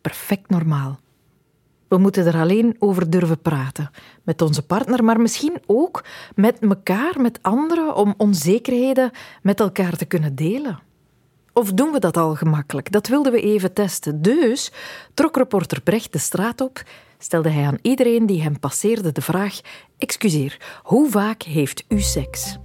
perfect 0.00 0.50
normaal. 0.50 0.98
We 1.88 1.98
moeten 1.98 2.26
er 2.26 2.40
alleen 2.40 2.76
over 2.78 3.10
durven 3.10 3.40
praten. 3.40 3.90
Met 4.22 4.42
onze 4.42 4.62
partner, 4.62 5.04
maar 5.04 5.20
misschien 5.20 5.58
ook 5.66 6.04
met 6.34 6.58
elkaar, 6.58 7.20
met 7.20 7.38
anderen, 7.42 7.96
om 7.96 8.14
onzekerheden 8.16 9.10
met 9.42 9.60
elkaar 9.60 9.96
te 9.96 10.04
kunnen 10.04 10.34
delen. 10.34 10.78
Of 11.52 11.72
doen 11.72 11.92
we 11.92 11.98
dat 11.98 12.16
al 12.16 12.34
gemakkelijk? 12.34 12.92
Dat 12.92 13.08
wilden 13.08 13.32
we 13.32 13.40
even 13.40 13.72
testen. 13.72 14.22
Dus 14.22 14.72
trok 15.14 15.36
reporter 15.36 15.80
Brecht 15.80 16.12
de 16.12 16.18
straat 16.18 16.60
op, 16.60 16.82
stelde 17.18 17.50
hij 17.50 17.66
aan 17.66 17.78
iedereen 17.82 18.26
die 18.26 18.42
hem 18.42 18.58
passeerde 18.58 19.12
de 19.12 19.22
vraag: 19.22 19.60
Excuseer, 19.98 20.80
hoe 20.82 21.10
vaak 21.10 21.42
heeft 21.42 21.84
u 21.88 22.00
seks? 22.00 22.58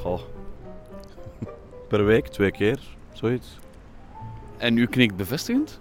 Goh. 0.00 0.20
Per 1.88 2.04
week, 2.04 2.26
twee 2.26 2.50
keer, 2.50 2.78
zoiets. 3.12 3.58
En 4.56 4.76
u 4.76 4.86
knikt 4.86 5.16
bevestigend? 5.16 5.78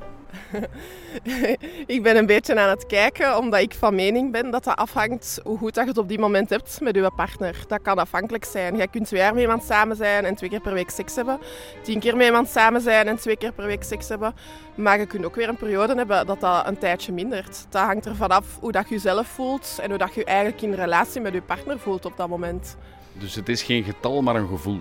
ik 1.95 2.03
ben 2.03 2.17
een 2.17 2.25
beetje 2.25 2.59
aan 2.59 2.69
het 2.69 2.85
kijken, 2.85 3.37
omdat 3.37 3.59
ik 3.59 3.73
van 3.73 3.95
mening 3.95 4.31
ben 4.31 4.51
dat 4.51 4.63
dat 4.63 4.75
afhangt 4.75 5.39
hoe 5.43 5.57
goed 5.57 5.73
dat 5.73 5.83
je 5.83 5.89
het 5.89 5.99
op 5.99 6.07
die 6.07 6.19
moment 6.19 6.49
hebt 6.49 6.81
met 6.81 6.95
je 6.95 7.11
partner. 7.15 7.63
Dat 7.67 7.81
kan 7.81 7.97
afhankelijk 7.97 8.45
zijn. 8.45 8.77
Je 8.77 8.87
kunt 8.87 9.05
twee 9.05 9.19
jaar 9.19 9.33
met 9.33 9.41
iemand 9.41 9.63
samen 9.63 9.95
zijn 9.95 10.25
en 10.25 10.35
twee 10.35 10.49
keer 10.49 10.61
per 10.61 10.73
week 10.73 10.89
seks 10.89 11.15
hebben. 11.15 11.39
Tien 11.81 11.99
keer 11.99 12.17
met 12.17 12.25
iemand 12.25 12.49
samen 12.49 12.81
zijn 12.81 13.07
en 13.07 13.15
twee 13.15 13.37
keer 13.37 13.51
per 13.51 13.65
week 13.65 13.83
seks 13.83 14.09
hebben. 14.09 14.33
Maar 14.75 14.99
je 14.99 15.05
kunt 15.05 15.25
ook 15.25 15.35
weer 15.35 15.49
een 15.49 15.57
periode 15.57 15.95
hebben 15.95 16.25
dat 16.25 16.39
dat 16.39 16.67
een 16.67 16.77
tijdje 16.77 17.13
mindert. 17.13 17.65
Dat 17.69 17.83
hangt 17.83 18.05
er 18.05 18.15
vanaf 18.15 18.57
hoe 18.59 18.71
dat 18.71 18.89
je 18.89 18.95
jezelf 18.95 19.27
voelt 19.27 19.79
en 19.81 19.89
hoe 19.89 19.97
dat 19.97 20.13
je 20.13 20.25
eigenlijk 20.25 20.61
in 20.61 20.73
relatie 20.73 21.21
met 21.21 21.33
je 21.33 21.41
partner 21.41 21.79
voelt 21.79 22.05
op 22.05 22.17
dat 22.17 22.29
moment. 22.29 22.77
Dus 23.19 23.35
het 23.35 23.49
is 23.49 23.63
geen 23.63 23.83
getal, 23.83 24.21
maar 24.21 24.35
een 24.35 24.47
gevoel? 24.47 24.79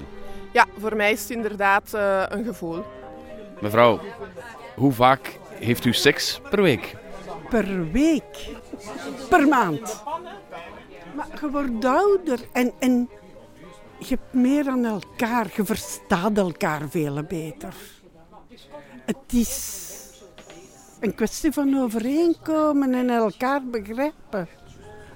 Ja, 0.53 0.67
voor 0.79 0.97
mij 0.97 1.13
is 1.13 1.21
het 1.21 1.31
inderdaad 1.31 1.93
uh, 1.95 2.25
een 2.29 2.45
gevoel. 2.45 2.85
Mevrouw, 3.61 4.01
hoe 4.77 4.93
vaak 4.93 5.39
heeft 5.51 5.85
u 5.85 5.93
seks 5.93 6.41
per 6.51 6.63
week? 6.63 6.97
Per 7.49 7.91
week? 7.91 8.49
Per 9.29 9.49
maand? 9.49 10.03
Maar 11.15 11.29
je 11.41 11.51
wordt 11.51 11.85
ouder 11.85 12.41
en, 12.53 12.73
en 12.79 13.09
je 13.99 14.07
hebt 14.09 14.33
meer 14.33 14.69
aan 14.69 14.85
elkaar. 14.85 15.47
Je 15.57 15.65
verstaat 15.65 16.37
elkaar 16.37 16.89
veel 16.89 17.23
beter. 17.23 17.75
Het 19.05 19.33
is 19.33 19.87
een 21.01 21.15
kwestie 21.15 21.53
van 21.53 21.79
overeenkomen 21.79 22.95
en 22.95 23.11
elkaar 23.11 23.63
begrijpen. 23.65 24.49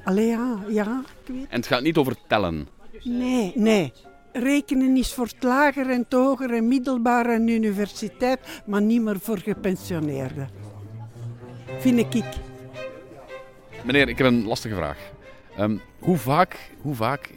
Allee, 0.05 0.27
ja, 0.27 0.59
ja. 0.69 1.03
Ik 1.25 1.35
weet. 1.35 1.47
En 1.49 1.57
het 1.57 1.67
gaat 1.67 1.83
niet 1.83 1.97
over 1.97 2.17
tellen? 2.27 2.69
Nee, 3.01 3.53
nee. 3.55 3.93
Rekenen 4.33 4.97
is 4.97 5.15
voor 5.15 5.25
het 5.27 5.43
lager 5.43 5.91
en 5.91 5.99
het 5.99 6.13
hoger 6.13 6.55
en 6.55 6.69
middelbaar 6.69 7.27
en 7.27 7.49
universiteit, 7.49 8.41
maar 8.67 8.83
niet 8.83 9.03
meer 9.03 9.21
voor 9.21 9.39
gepensioneerden. 9.39 10.49
Vind 11.79 12.15
ik. 12.15 12.25
Meneer, 13.85 14.09
ik 14.09 14.19
heb 14.19 14.27
een 14.27 14.47
lastige 14.47 14.75
vraag. 14.75 14.99
Um, 15.59 15.81
hoe, 15.99 16.17
vaak, 16.17 16.71
hoe 16.81 16.95
vaak 16.95 17.31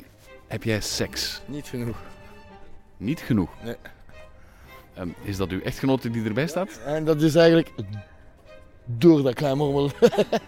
heb 0.48 0.64
jij 0.64 0.82
seks? 0.82 1.42
Niet 1.46 1.68
genoeg. 1.68 1.98
Niet 2.98 3.20
genoeg? 3.20 3.50
Nee. 3.64 3.76
Ehm, 4.94 5.10
is 5.24 5.38
dat 5.38 5.50
uw 5.50 5.62
echtgenote 5.62 6.10
die 6.10 6.26
erbij 6.26 6.48
staat? 6.48 6.80
En 6.86 7.06
dat 7.06 7.22
is 7.22 7.36
eigenlijk 7.36 7.72
door 8.86 9.24
dat 9.24 9.34
klein 9.34 9.58
mormel 9.58 9.90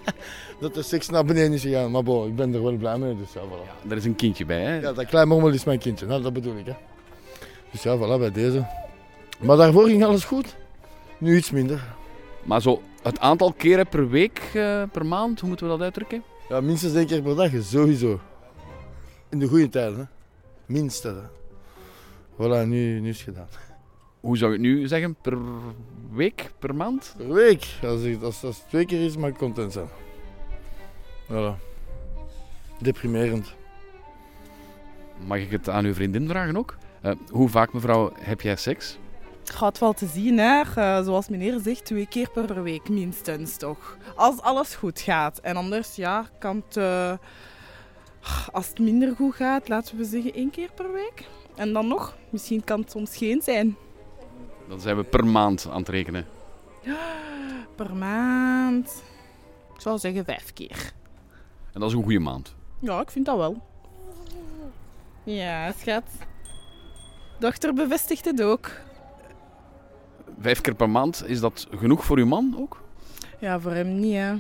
dat 0.60 0.74
de 0.74 0.82
seks 0.82 1.10
naar 1.10 1.26
beneden 1.26 1.54
is 1.54 1.62
gegaan. 1.62 1.92
Maar 1.92 2.04
bon, 2.04 2.28
ik 2.28 2.36
ben 2.36 2.54
er 2.54 2.64
wel 2.64 2.76
blij 2.76 2.98
mee, 2.98 3.18
dus 3.18 3.34
ja, 3.34 3.42
voilà. 3.42 3.90
Er 3.90 3.98
is 3.98 4.06
een 4.06 4.16
kindje 4.16 4.46
bij, 4.46 4.62
hè? 4.62 4.80
Ja, 4.80 4.94
dat 4.94 5.06
klein 5.06 5.28
mormel 5.28 5.50
is 5.50 5.64
mijn 5.64 5.80
kindje, 5.80 6.06
nou, 6.06 6.22
dat 6.22 6.34
bedoel 6.34 6.56
ik. 6.56 6.66
Hè. 6.66 6.76
Dus 7.72 7.84
ja, 7.84 7.98
voilà, 7.98 8.20
bij 8.20 8.32
deze. 8.32 8.66
Maar 9.40 9.58
daarvoor 9.58 9.88
ging 9.88 10.06
alles 10.06 10.24
goed. 10.24 10.56
Nu 11.18 11.38
iets 11.38 11.52
minder. 11.52 11.84
Maar 12.44 12.62
zo 12.62 12.82
het 13.02 13.20
aantal 13.20 13.54
keren 13.54 13.88
per 13.88 14.10
week, 14.10 14.52
eh, 14.54 14.84
per 14.92 15.06
maand, 15.06 15.40
hoe 15.40 15.50
moeten 15.50 15.66
we 15.66 15.72
dat 15.72 15.82
uitdrukken? 15.82 16.24
Ja, 16.50 16.62
minstens 16.62 16.94
één 16.94 17.06
keer 17.06 17.22
per 17.22 17.36
dag, 17.36 17.52
sowieso. 17.64 18.20
In 19.30 19.40
de 19.40 19.48
goede 19.48 19.70
tijden, 19.70 19.98
hè. 19.98 20.04
Minstens. 20.66 21.18
Hè. 21.18 21.28
Voilà, 22.36 22.68
nu, 22.68 23.00
nu 23.00 23.10
is 23.10 23.18
het 23.18 23.26
gedaan. 23.26 23.48
Hoe 24.20 24.38
zou 24.38 24.52
je 24.52 24.58
het 24.58 24.68
nu 24.68 24.88
zeggen? 24.88 25.16
Per 25.22 25.38
week, 26.12 26.52
per 26.60 26.76
maand? 26.76 27.14
Per 27.18 27.34
week. 27.34 27.68
Als, 27.84 28.02
ik, 28.02 28.22
als, 28.22 28.44
als 28.44 28.58
het 28.58 28.70
twee 28.70 28.86
keer 28.86 29.06
is, 29.06 29.18
mag 29.18 29.30
ik 29.30 29.38
content 29.38 29.74
zijn. 29.74 29.88
Voilà. 31.32 31.62
Deprimerend. 32.80 33.56
Mag 35.28 35.38
ik 35.38 35.52
het 35.52 35.70
aan 35.70 35.86
uw 35.86 35.94
vriendin 35.94 36.28
vragen 36.28 36.58
ook? 36.58 36.78
Eh, 37.02 37.12
hoe 37.30 37.50
vaak, 37.50 37.74
mevrouw, 37.74 38.12
heb 38.20 38.42
jij 38.42 38.56
seks? 38.56 38.98
Het 39.40 39.50
gaat 39.56 39.80
wel 39.80 39.94
te 39.94 40.06
zien, 40.08 40.38
hè. 40.38 40.62
Eh, 40.62 41.04
zoals 41.04 41.30
meneer 41.30 41.60
zegt, 41.60 41.86
twee 41.86 42.08
keer 42.08 42.30
per 42.30 42.64
week 42.64 42.90
minstens 42.90 43.58
toch. 43.58 43.98
Als 44.16 44.42
alles 44.42 44.76
goed 44.76 45.00
gaat. 45.00 45.40
En 45.40 45.56
anders, 45.56 45.96
ja, 45.96 46.30
kan 46.40 46.64
het... 46.68 46.78
eh, 46.78 47.14
als 48.52 48.68
het 48.68 48.80
minder 48.80 49.16
goed 49.16 49.36
gaat, 49.36 49.68
laten 49.68 49.98
we 49.98 50.04
zeggen 50.04 50.34
één 50.34 50.50
keer 50.50 50.70
per 50.76 50.92
week. 50.92 51.28
En 51.56 51.74
dan 51.74 51.88
nog, 51.88 52.18
misschien 52.30 52.64
kan 52.64 52.80
het 52.80 52.92
soms 52.92 53.18
geen 53.18 53.42
zijn. 53.42 53.78
Dan 54.68 54.80
zijn 54.80 54.96
we 54.98 55.04
per 55.04 55.26
maand 55.26 55.68
aan 55.72 55.80
het 55.80 55.90
rekenen. 55.90 56.26
Per 57.76 57.96
maand... 57.96 59.04
Ik 59.76 59.82
zou 59.82 59.98
zeggen 59.98 60.26
vijf 60.26 60.54
keer. 60.54 60.92
En 61.74 61.80
dat 61.80 61.90
is 61.90 61.96
een 61.96 62.04
goede 62.04 62.20
maand. 62.20 62.56
Ja, 62.80 63.02
ik 63.02 63.12
vind 63.12 63.26
dat 63.26 63.38
wel. 63.38 63.62
Ja, 65.24 65.72
schat. 65.72 66.04
Dochter 67.40 67.74
bevestigt 67.74 68.26
het 68.26 68.42
ook. 68.42 68.72
Vijf 70.40 70.62
keer 70.62 70.76
per 70.76 70.90
maand, 70.90 71.24
is 71.26 71.40
dat 71.40 71.68
genoeg 71.72 72.06
voor 72.06 72.18
uw 72.18 72.26
man 72.26 72.56
ook? 72.58 72.82
Ja, 73.40 73.60
voor 73.60 73.72
hem 73.72 74.00
niet, 74.00 74.16
hè. 74.16 74.34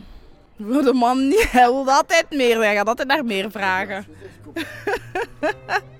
Voor 0.59 0.81
de 0.81 0.93
man 0.93 1.27
niet. 1.27 1.51
Hij 1.51 1.71
wil 1.71 1.91
altijd 1.91 2.25
meer. 2.29 2.57
Hij 2.57 2.75
gaat 2.75 2.87
altijd 2.87 3.07
naar 3.07 3.25
meer 3.25 3.51
vragen. 3.51 4.05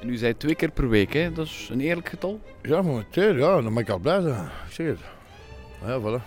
En 0.00 0.08
u 0.08 0.16
zei 0.16 0.36
twee 0.36 0.54
keer 0.54 0.70
per 0.70 0.88
week, 0.88 1.12
hè? 1.12 1.32
Dat 1.32 1.46
is 1.46 1.68
een 1.72 1.80
eerlijk 1.80 2.08
getal. 2.08 2.40
Ja, 2.62 2.82
momenteel, 2.82 3.36
ja, 3.36 3.62
dan 3.62 3.72
mag 3.72 3.82
ik 3.82 3.88
al 3.88 3.98
blij 3.98 4.20
zijn. 4.20 4.44
Ik 4.44 4.72
zeg 4.72 4.86
het. 4.86 4.98
Ja, 5.86 6.00
voilà. 6.00 6.22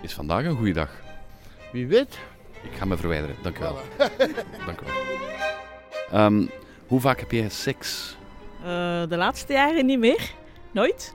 Is 0.00 0.12
vandaag 0.12 0.44
een 0.44 0.56
goede 0.56 0.72
dag? 0.72 0.90
Wie 1.72 1.86
weet. 1.86 2.18
Ik 2.62 2.72
ga 2.78 2.84
me 2.84 2.96
verwijderen, 2.96 3.36
dank 3.42 3.58
u 3.58 3.60
wel. 3.60 3.78
dank 4.66 4.80
u 4.80 4.84
wel. 4.84 4.94
Ehm, 6.10 6.46
hoe 6.86 7.00
vaak 7.00 7.20
heb 7.20 7.30
jij 7.30 7.48
seks? 7.48 8.16
Eh, 8.60 9.02
de 9.08 9.16
laatste 9.16 9.52
jaren 9.52 9.86
niet 9.86 9.98
meer. 9.98 10.32
Nooit. 10.70 11.14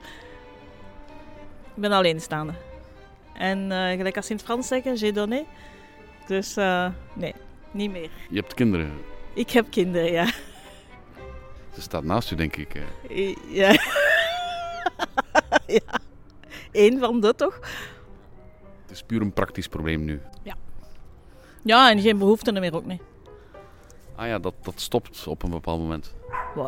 Ik 1.74 1.80
ben 1.80 1.92
alleenstaande. 1.92 2.52
En 3.34 3.72
eh, 3.72 3.96
gelijk 3.96 4.16
als 4.16 4.30
in 4.30 4.36
het 4.36 4.44
Frans 4.44 4.68
zeggen, 4.68 4.96
j'ai 4.96 5.12
donné. 5.12 5.44
Dus 6.26 6.56
eh, 6.56 6.88
nee, 7.12 7.34
niet 7.70 7.90
meer. 7.90 8.10
Je 8.28 8.40
hebt 8.40 8.54
kinderen. 8.54 8.92
Ik 9.34 9.50
heb 9.50 9.66
kinderen, 9.70 10.12
ja. 10.12 10.30
Ze 11.74 11.80
staat 11.80 12.04
naast 12.04 12.30
u, 12.30 12.36
denk 12.36 12.56
ik. 12.56 12.74
eh. 12.74 13.36
Ja. 13.48 13.70
ja. 15.66 16.00
Eén 16.72 16.98
van 16.98 17.20
de 17.20 17.34
toch? 17.34 17.58
Het 18.82 18.90
is 18.90 19.02
puur 19.02 19.20
een 19.20 19.32
praktisch 19.32 19.68
probleem 19.68 20.04
nu. 20.04 20.20
Ja, 21.64 21.90
en 21.90 22.00
geen 22.00 22.18
behoefte 22.18 22.52
meer 22.52 22.74
ook 22.74 22.84
niet. 22.84 23.02
Ah 24.16 24.26
ja, 24.26 24.38
dat, 24.38 24.54
dat 24.62 24.80
stopt 24.80 25.26
op 25.26 25.42
een 25.42 25.50
bepaald 25.50 25.80
moment. 25.80 26.14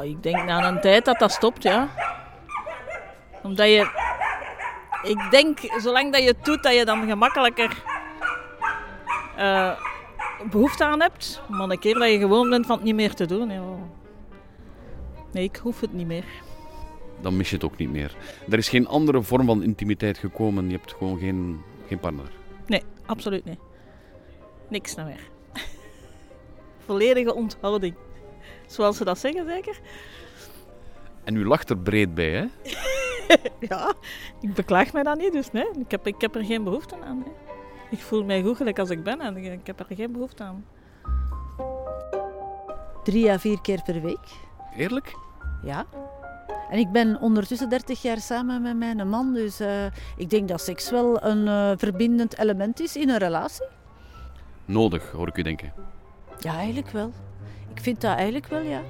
Ik 0.02 0.22
denk 0.22 0.44
na 0.44 0.68
een 0.68 0.80
tijd 0.80 1.04
dat 1.04 1.18
dat 1.18 1.32
stopt, 1.32 1.62
ja. 1.62 1.88
Omdat 3.42 3.66
je... 3.66 4.02
Ik 5.02 5.30
denk, 5.30 5.58
zolang 5.78 6.12
dat 6.12 6.22
je 6.22 6.28
het 6.28 6.44
doet, 6.44 6.62
dat 6.62 6.74
je 6.74 6.84
dan 6.84 7.06
gemakkelijker 7.06 7.82
eh, 9.36 9.80
behoefte 10.50 10.84
aan 10.84 11.00
hebt. 11.00 11.42
Maar 11.48 11.68
een 11.68 11.78
keer 11.78 11.94
dat 11.94 12.10
je 12.10 12.18
gewoon 12.18 12.50
bent 12.50 12.66
van 12.66 12.76
het 12.76 12.84
niet 12.84 12.94
meer 12.94 13.14
te 13.14 13.26
doen, 13.26 13.50
ja. 13.50 13.62
Nee, 15.34 15.44
ik 15.44 15.56
hoef 15.56 15.80
het 15.80 15.92
niet 15.92 16.06
meer. 16.06 16.24
Dan 17.20 17.36
mis 17.36 17.48
je 17.48 17.54
het 17.54 17.64
ook 17.64 17.76
niet 17.76 17.90
meer. 17.90 18.16
Er 18.50 18.58
is 18.58 18.68
geen 18.68 18.86
andere 18.86 19.22
vorm 19.22 19.46
van 19.46 19.62
intimiteit 19.62 20.18
gekomen. 20.18 20.66
Je 20.70 20.76
hebt 20.76 20.92
gewoon 20.92 21.18
geen, 21.18 21.60
geen 21.86 21.98
partner. 22.00 22.30
Nee, 22.66 22.82
absoluut 23.06 23.44
niet. 23.44 23.58
Niks 24.68 24.94
naar 24.94 25.06
meer. 25.06 25.28
Volledige 26.86 27.34
onthouding. 27.34 27.94
Zoals 28.66 28.96
ze 28.96 29.04
dat 29.04 29.18
zeggen, 29.18 29.46
zeker? 29.46 29.80
En 31.24 31.36
u 31.36 31.46
lacht 31.46 31.70
er 31.70 31.78
breed 31.78 32.14
bij, 32.14 32.30
hè? 32.30 32.44
ja, 33.68 33.94
ik 34.40 34.54
beklaag 34.54 34.92
mij 34.92 35.02
dan 35.02 35.18
niet, 35.18 35.32
dus 35.32 35.52
nee, 35.52 35.66
ik 35.78 35.90
heb, 35.90 36.06
ik 36.06 36.20
heb 36.20 36.34
er 36.34 36.44
geen 36.44 36.64
behoefte 36.64 36.96
aan. 37.04 37.18
nee. 37.18 37.32
Ik 37.90 37.98
voel 37.98 38.24
mij 38.24 38.42
goed 38.42 38.56
gelijk 38.56 38.78
als 38.78 38.90
ik 38.90 39.02
ben 39.02 39.20
en 39.20 39.36
ik, 39.36 39.52
ik 39.52 39.66
heb 39.66 39.80
er 39.80 39.96
geen 39.96 40.12
behoefte 40.12 40.42
aan. 40.42 40.64
Drie 43.04 43.30
à 43.30 43.38
vier 43.38 43.60
keer 43.60 43.82
per 43.82 44.02
week. 44.02 44.28
Eerlijk? 44.76 45.14
Ja. 45.64 45.86
En 46.70 46.78
ik 46.78 46.92
ben 46.92 47.20
ondertussen 47.20 47.68
30 47.68 48.02
jaar 48.02 48.18
samen 48.18 48.62
met 48.62 48.76
mijn 48.76 49.08
man, 49.08 49.34
dus 49.34 49.60
eh, 49.60 49.84
ik 50.16 50.30
denk 50.30 50.48
dat 50.48 50.60
seks 50.60 50.90
wel 50.90 51.24
een 51.24 51.48
eh, 51.48 51.72
verbindend 51.76 52.38
element 52.38 52.80
is 52.80 52.96
in 52.96 53.08
een 53.08 53.18
relatie. 53.18 53.66
Nodig, 54.64 55.10
hoor 55.10 55.28
ik 55.28 55.36
u 55.36 55.42
denken. 55.42 55.72
Ja, 56.38 56.54
eigenlijk 56.56 56.90
wel. 56.90 57.12
Ik 57.74 57.80
vind 57.80 58.00
dat 58.00 58.16
eigenlijk 58.16 58.46
wel, 58.46 58.60
ja. 58.60 58.82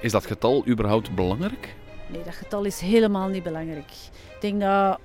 Is 0.00 0.12
dat 0.12 0.26
getal 0.26 0.66
überhaupt 0.66 1.14
belangrijk? 1.14 1.74
Nee, 2.06 2.22
dat 2.22 2.34
getal 2.34 2.64
is 2.64 2.80
helemaal 2.80 3.28
niet 3.28 3.42
belangrijk. 3.42 3.90
Ik 4.34 4.40
denk 4.40 4.60
dat 4.60 5.00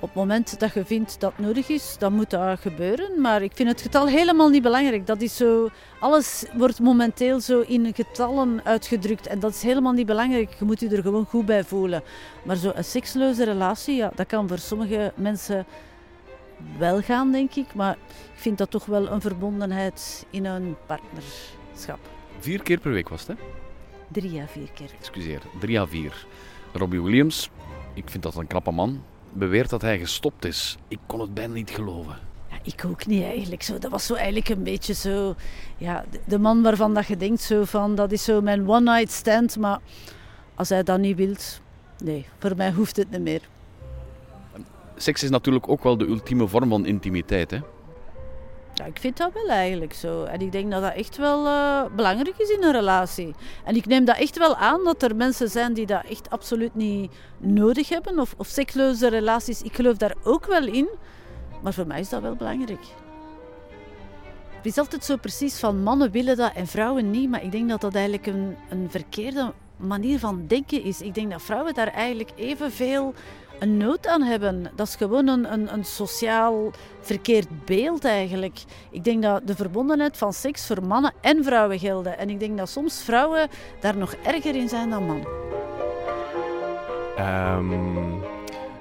op 0.00 0.08
het 0.08 0.14
moment 0.14 0.60
dat 0.60 0.72
je 0.72 0.84
vindt 0.84 1.20
dat 1.20 1.38
nodig 1.38 1.68
is, 1.68 1.96
dan 1.98 2.12
moet 2.12 2.30
dat 2.30 2.60
gebeuren. 2.60 3.20
Maar 3.20 3.42
ik 3.42 3.52
vind 3.54 3.68
het 3.68 3.80
getal 3.80 4.06
helemaal 4.06 4.48
niet 4.48 4.62
belangrijk. 4.62 5.06
Dat 5.06 5.20
is 5.20 5.36
zo, 5.36 5.68
alles 6.00 6.44
wordt 6.54 6.80
momenteel 6.80 7.40
zo 7.40 7.60
in 7.60 7.94
getallen 7.94 8.60
uitgedrukt. 8.64 9.26
En 9.26 9.38
dat 9.38 9.54
is 9.54 9.62
helemaal 9.62 9.92
niet 9.92 10.06
belangrijk. 10.06 10.54
Je 10.58 10.64
moet 10.64 10.80
je 10.80 10.88
er 10.88 11.02
gewoon 11.02 11.24
goed 11.24 11.46
bij 11.46 11.64
voelen. 11.64 12.02
Maar 12.42 12.56
zo 12.56 12.72
een 12.74 12.84
seksloze 12.84 13.44
relatie, 13.44 13.96
ja, 13.96 14.12
dat 14.14 14.26
kan 14.26 14.48
voor 14.48 14.58
sommige 14.58 15.12
mensen 15.16 15.66
wel 16.78 17.00
gaan, 17.00 17.32
denk 17.32 17.54
ik. 17.54 17.74
Maar 17.74 17.96
ik 18.34 18.40
vind 18.40 18.58
dat 18.58 18.70
toch 18.70 18.84
wel 18.86 19.10
een 19.10 19.20
verbondenheid 19.20 20.26
in 20.30 20.44
een 20.44 20.76
partnerschap. 20.86 21.98
Vier 22.38 22.62
keer 22.62 22.78
per 22.80 22.92
week 22.92 23.08
was 23.08 23.26
het, 23.26 23.38
hè? 23.38 23.44
Drie 24.08 24.40
à 24.40 24.46
vier 24.46 24.70
keer. 24.74 24.90
Excuseer, 24.98 25.40
drie 25.60 25.80
à 25.80 25.86
vier. 25.86 26.26
Robbie 26.72 27.02
Williams, 27.02 27.50
ik 27.94 28.10
vind 28.10 28.22
dat 28.22 28.36
een 28.36 28.46
knappe 28.46 28.70
man, 28.70 29.02
beweert 29.32 29.70
dat 29.70 29.82
hij 29.82 29.98
gestopt 29.98 30.44
is. 30.44 30.76
Ik 30.88 30.98
kon 31.06 31.20
het 31.20 31.34
bijna 31.34 31.54
niet 31.54 31.70
geloven. 31.70 32.16
Ja, 32.50 32.56
ik 32.62 32.84
ook 32.86 33.06
niet 33.06 33.22
eigenlijk. 33.22 33.62
Zo, 33.62 33.78
dat 33.78 33.90
was 33.90 34.06
zo 34.06 34.14
eigenlijk 34.14 34.48
een 34.48 34.62
beetje 34.62 34.94
zo... 34.94 35.34
Ja, 35.76 36.04
de, 36.10 36.20
de 36.26 36.38
man 36.38 36.62
waarvan 36.62 36.94
dat 36.94 37.06
je 37.06 37.16
denkt 37.16 37.40
zo 37.40 37.64
van... 37.64 37.94
Dat 37.94 38.12
is 38.12 38.24
zo 38.24 38.40
mijn 38.40 38.68
one-night 38.68 39.12
stand. 39.12 39.56
Maar 39.56 39.78
als 40.54 40.68
hij 40.68 40.82
dat 40.82 40.98
niet 40.98 41.16
wilt... 41.16 41.60
Nee, 41.98 42.26
voor 42.38 42.56
mij 42.56 42.72
hoeft 42.72 42.96
het 42.96 43.10
niet 43.10 43.20
meer. 43.20 43.40
Seks 44.96 45.22
is 45.22 45.30
natuurlijk 45.30 45.68
ook 45.68 45.82
wel 45.82 45.98
de 45.98 46.06
ultieme 46.06 46.48
vorm 46.48 46.68
van 46.68 46.86
intimiteit, 46.86 47.50
hè? 47.50 47.58
Ik 48.88 48.98
vind 49.00 49.16
dat 49.16 49.32
wel 49.32 49.48
eigenlijk 49.48 49.92
zo. 49.92 50.24
En 50.24 50.40
ik 50.40 50.52
denk 50.52 50.70
dat 50.70 50.82
dat 50.82 50.94
echt 50.94 51.16
wel 51.16 51.46
eh, 51.46 51.84
belangrijk 51.96 52.38
is 52.38 52.48
in 52.50 52.62
een 52.62 52.72
relatie. 52.72 53.34
En 53.64 53.76
ik 53.76 53.86
neem 53.86 54.04
dat 54.04 54.16
echt 54.16 54.38
wel 54.38 54.56
aan 54.56 54.84
dat 54.84 55.02
er 55.02 55.16
mensen 55.16 55.48
zijn 55.48 55.72
die 55.72 55.86
dat 55.86 56.04
echt 56.04 56.30
absoluut 56.30 56.74
niet 56.74 57.12
nodig 57.38 57.88
hebben. 57.88 58.18
Of, 58.18 58.34
of 58.36 58.56
relaties. 59.00 59.62
Ik 59.62 59.74
geloof 59.74 59.96
daar 59.96 60.14
ook 60.22 60.46
wel 60.46 60.66
in. 60.66 60.88
Maar 61.62 61.72
voor 61.72 61.86
mij 61.86 62.00
is 62.00 62.08
dat 62.08 62.22
wel 62.22 62.34
belangrijk. 62.34 62.84
Het 64.56 64.66
is 64.66 64.78
altijd 64.78 65.04
zo 65.04 65.16
precies 65.16 65.58
van 65.58 65.82
mannen 65.82 66.10
willen 66.10 66.36
dat 66.36 66.52
en 66.54 66.66
vrouwen 66.66 67.10
niet. 67.10 67.30
Maar 67.30 67.44
ik 67.44 67.52
denk 67.52 67.68
dat 67.68 67.80
dat 67.80 67.94
eigenlijk 67.94 68.26
een, 68.26 68.56
een 68.68 68.90
verkeerde 68.90 69.52
manier 69.76 70.18
van 70.18 70.46
denken 70.46 70.82
is. 70.82 71.00
Ik 71.00 71.14
denk 71.14 71.30
dat 71.30 71.42
vrouwen 71.42 71.74
daar 71.74 71.92
eigenlijk 71.92 72.30
evenveel 72.36 73.14
een 73.58 73.76
nood 73.76 74.06
aan 74.06 74.22
hebben. 74.22 74.70
Dat 74.76 74.86
is 74.86 74.96
gewoon 74.96 75.28
een, 75.28 75.52
een, 75.52 75.72
een 75.72 75.84
sociaal 75.84 76.70
verkeerd 77.00 77.64
beeld 77.64 78.04
eigenlijk. 78.04 78.58
Ik 78.90 79.04
denk 79.04 79.22
dat 79.22 79.46
de 79.46 79.54
verbondenheid 79.54 80.16
van 80.16 80.32
seks 80.32 80.66
voor 80.66 80.82
mannen 80.82 81.12
en 81.20 81.44
vrouwen 81.44 81.78
gelden. 81.78 82.18
En 82.18 82.30
ik 82.30 82.40
denk 82.40 82.58
dat 82.58 82.68
soms 82.68 83.02
vrouwen 83.02 83.48
daar 83.80 83.96
nog 83.96 84.12
erger 84.12 84.54
in 84.56 84.68
zijn 84.68 84.90
dan 84.90 85.06
mannen. 85.06 85.26
Ehm, 87.16 87.70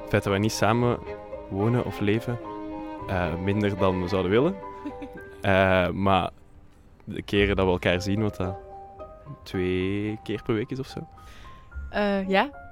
het 0.01 0.09
feit 0.09 0.23
dat 0.23 0.33
we 0.33 0.39
niet 0.39 0.51
samen 0.51 0.99
wonen 1.49 1.85
of 1.85 1.99
leven, 1.99 2.39
eh, 3.07 3.35
minder 3.43 3.77
dan 3.77 4.01
we 4.01 4.07
zouden 4.07 4.31
willen. 4.31 4.55
Eh, 5.41 5.89
maar 5.89 6.29
de 7.03 7.21
keren 7.21 7.55
dat 7.55 7.65
we 7.65 7.71
elkaar 7.71 8.01
zien, 8.01 8.21
wat 8.21 8.35
dat 8.35 8.55
twee 9.43 10.19
keer 10.23 10.41
per 10.43 10.53
week 10.53 10.69
is 10.69 10.79
of 10.79 10.87
zo. 10.87 11.07
Eh, 11.89 12.29
ja. 12.29 12.66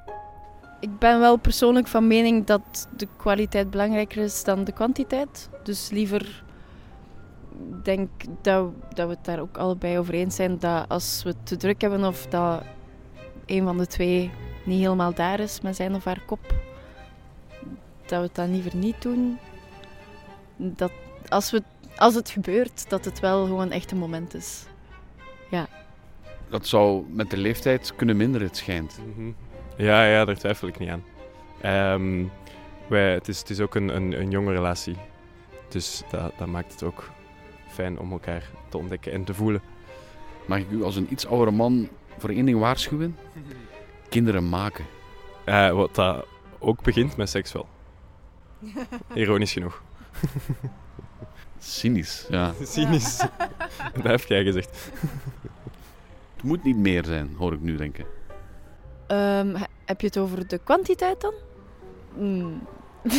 Ik 0.86 1.00
ben 1.00 1.20
wel 1.20 1.38
persoonlijk 1.38 1.88
van 1.88 2.08
mening 2.08 2.46
dat 2.46 2.88
de 2.98 3.08
kwaliteit 3.18 3.70
belangrijker 3.70 4.24
is 4.24 4.44
dan 4.44 4.64
de 4.64 4.72
kwantiteit. 4.72 5.50
Dus 5.64 5.90
liever 5.90 6.44
ik 7.70 7.86
denk 7.86 8.10
dat, 8.42 8.70
dat 8.94 9.08
we 9.08 9.14
het 9.14 9.26
daar 9.26 9.40
ook 9.40 9.58
allebei 9.58 9.98
over 9.98 10.14
eens 10.14 10.36
zijn 10.36 10.60
dat 10.60 10.86
als 10.90 11.24
we 11.24 11.30
het 11.30 11.46
te 11.46 11.58
druk 11.58 11.82
hebben 11.82 12.04
of 12.04 12.26
dat 12.26 12.64
een 13.46 13.64
van 13.64 13.78
de 13.78 13.88
twee 13.88 14.32
niet 14.66 14.80
helemaal 14.80 15.14
daar 15.14 15.40
is 15.40 15.62
met 15.62 15.76
zijn 15.76 15.96
of 15.96 16.04
haar 16.04 16.22
kop, 16.26 16.54
dat 18.06 18.20
we 18.20 18.26
het 18.26 18.36
dan 18.36 18.52
liever 18.52 18.76
niet 18.76 19.02
doen. 19.02 19.38
Dat 20.56 20.92
als, 21.30 21.52
we, 21.52 21.64
als 21.96 22.16
het 22.16 22.30
gebeurt, 22.30 22.90
dat 22.90 23.06
het 23.06 23.20
wel 23.20 23.46
gewoon 23.46 23.72
echt 23.72 23.92
een 23.92 23.98
moment 23.98 24.34
is. 24.34 24.66
Ja. 25.50 25.68
Dat 26.50 26.68
zou 26.68 27.06
met 27.10 27.30
de 27.30 27.38
leeftijd 27.38 27.96
kunnen 27.96 28.18
minderen, 28.18 28.48
het 28.48 28.58
schijnt. 28.58 29.00
Mhm. 29.16 29.32
Ja, 29.78 30.06
ja, 30.06 30.26
daar 30.26 30.38
twijfel 30.38 30.68
ik 30.68 30.80
niet 30.80 30.90
aan. 30.90 31.04
Ehm, 31.62 32.26
wij, 32.88 33.14
het, 33.14 33.28
is, 33.28 33.40
het 33.40 33.50
is 33.50 33.60
ook 33.60 33.76
een, 33.76 33.96
een, 33.96 34.20
een 34.20 34.30
jonge 34.30 34.52
relatie. 34.52 34.96
Dus 35.70 36.04
dat, 36.10 36.32
dat 36.38 36.48
maakt 36.48 36.72
het 36.72 36.84
ook 36.84 37.10
fijn 37.68 38.00
om 38.00 38.12
elkaar 38.12 38.50
te 38.70 38.78
ontdekken 38.78 39.12
en 39.12 39.24
te 39.24 39.34
voelen. 39.34 39.62
Mag 40.46 40.58
ik 40.58 40.72
u 40.72 40.84
als 40.84 40.96
een 40.96 41.08
iets 41.12 41.28
oudere 41.28 41.52
man 41.52 41.90
voor 42.18 42.30
één 42.30 42.46
ding 42.46 42.60
waarschuwen? 42.60 43.18
Kinderen 44.10 44.50
maken. 44.50 44.86
Eh, 45.44 45.72
wat 45.72 45.96
dat 45.96 46.26
ook 46.60 46.84
begint 46.84 47.18
met 47.18 47.30
seks 47.30 47.52
wel. 47.52 47.68
Ironisch 49.14 49.54
genoeg. 49.54 49.84
Cynisch, 51.60 52.26
ja. 52.30 52.54
Cynisch. 52.62 53.18
dat 53.94 54.04
heb 54.04 54.24
jij 54.24 54.44
gezegd. 54.44 54.92
Het 56.36 56.44
moet 56.44 56.64
niet 56.64 56.78
meer 56.78 57.06
zijn, 57.06 57.36
hoor 57.38 57.54
ik 57.54 57.62
nu 57.62 57.76
denken. 57.76 58.06
Ehm, 59.08 59.56
he- 59.56 59.66
heb 59.86 60.02
je 60.02 60.08
het 60.08 60.18
over 60.18 60.48
de 60.48 60.58
kwantiteit 60.58 61.22
dan? 61.22 61.34
Hmm. 62.16 62.62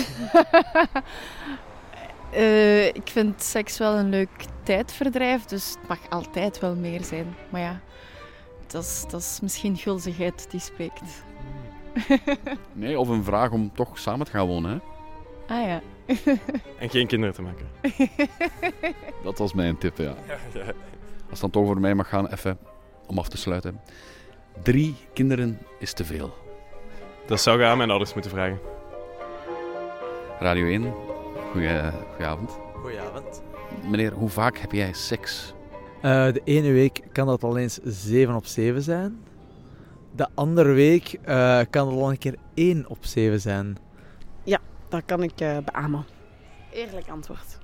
Eh, 2.30 2.86
ik 2.86 3.02
vind 3.08 3.42
seks 3.42 3.78
wel 3.78 3.94
een 3.96 4.08
leuk 4.08 4.28
tijdverdrijf, 4.62 5.44
dus 5.44 5.68
het 5.68 5.88
mag 5.88 5.98
altijd 6.10 6.58
wel 6.60 6.74
meer 6.74 7.04
zijn. 7.04 7.34
Maar 7.50 7.60
ja, 7.60 7.80
dat 8.66 8.82
is, 8.82 9.04
dat 9.08 9.20
is 9.20 9.38
misschien 9.42 9.76
gulzigheid 9.76 10.50
die 10.50 10.60
spreekt. 10.60 11.02
Nee, 12.72 12.98
of 12.98 13.08
een 13.08 13.24
vraag 13.24 13.50
om 13.50 13.74
toch 13.74 13.98
samen 13.98 14.26
te 14.26 14.32
gaan 14.32 14.46
wonen, 14.46 14.70
hè? 14.70 14.78
Ah 15.54 15.66
ja. 15.66 15.80
En 16.78 16.90
geen 16.90 17.06
kinderen 17.06 17.34
te 17.34 17.42
maken. 17.42 17.68
Dat 19.22 19.38
was 19.38 19.52
mijn 19.54 19.78
tip, 19.78 19.98
ja. 19.98 20.14
Als 21.30 21.30
het 21.30 21.40
dan 21.40 21.50
toch 21.50 21.62
over 21.62 21.80
mij 21.80 21.94
mag 21.94 22.08
gaan, 22.08 22.26
even 22.26 22.58
om 23.06 23.18
af 23.18 23.28
te 23.28 23.36
sluiten. 23.36 23.80
Drie 24.62 24.94
kinderen 25.12 25.58
is 25.78 25.92
te 25.92 26.04
veel. 26.04 26.34
Dat 27.26 27.40
zou 27.40 27.58
je 27.58 27.64
aan 27.64 27.76
mijn 27.76 27.90
ouders 27.90 28.12
moeten 28.12 28.30
vragen. 28.30 28.58
Radio 30.38 30.66
1, 30.66 30.92
goeie, 31.52 31.90
goedenavond. 32.10 32.58
Goedenavond. 32.74 33.42
Meneer, 33.90 34.12
hoe 34.12 34.28
vaak 34.28 34.58
heb 34.58 34.72
jij 34.72 34.92
seks? 34.92 35.54
Eh, 36.02 36.32
de 36.32 36.40
ene 36.44 36.72
week 36.72 37.00
kan 37.12 37.26
dat 37.26 37.42
al 37.42 37.56
eens 37.56 37.78
7 37.84 38.34
op 38.34 38.46
7 38.46 38.82
zijn. 38.82 39.18
De 40.14 40.28
andere 40.34 40.72
week 40.72 41.18
eh, 41.22 41.60
kan 41.70 41.88
het 41.88 41.96
al 41.96 42.10
een 42.10 42.18
keer 42.18 42.34
1 42.54 42.88
op 42.88 43.04
7 43.04 43.40
zijn. 43.40 43.76
Ja, 44.44 44.58
dat 44.88 45.02
kan 45.06 45.22
ik 45.22 45.40
eh 45.40 45.56
beamen. 45.64 46.04
Eerlijk 46.72 47.08
antwoord. 47.08 47.58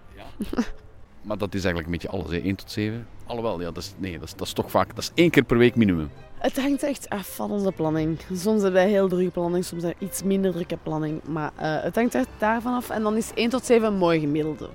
Maar 1.22 1.38
dat 1.38 1.54
is 1.54 1.64
eigenlijk 1.64 1.86
een 1.86 1.92
beetje 2.00 2.18
alles, 2.18 2.30
hè? 2.30 2.38
1 2.38 2.56
tot 2.56 2.70
7. 2.70 3.06
Alhoewel, 3.26 3.60
ja, 3.60 3.70
dat 3.70 3.76
is, 3.82 3.94
nee, 3.98 4.12
dat 4.18 4.22
is, 4.28 4.34
dat 4.34 4.46
is 4.46 4.52
toch 4.52 4.70
vaak, 4.70 4.88
dat 4.88 4.98
is 4.98 5.10
één 5.14 5.30
keer 5.30 5.42
per 5.42 5.58
week 5.58 5.76
minimum. 5.76 6.10
Het 6.42 6.60
hangt 6.60 6.82
echt 6.82 7.08
af 7.08 7.34
van 7.34 7.50
onze 7.50 7.72
planning. 7.72 8.18
Soms 8.32 8.62
hebben 8.62 8.72
wij 8.72 8.88
heel 8.88 9.08
drukke 9.08 9.30
planning, 9.30 9.64
soms 9.64 9.82
hebben 9.82 10.00
we 10.00 10.06
iets 10.06 10.22
minder 10.22 10.52
drukke 10.52 10.76
planning. 10.82 11.20
Maar 11.24 11.50
eh, 11.56 11.82
het 11.82 11.94
hangt 11.94 12.14
echt 12.14 12.28
daarvan 12.38 12.74
af. 12.74 12.90
En 12.90 13.02
dan 13.02 13.16
is 13.16 13.30
1 13.34 13.50
tot 13.50 13.64
7 13.64 13.88
een 13.88 13.96
mooi 13.96 14.20
gemiddelde. 14.20 14.68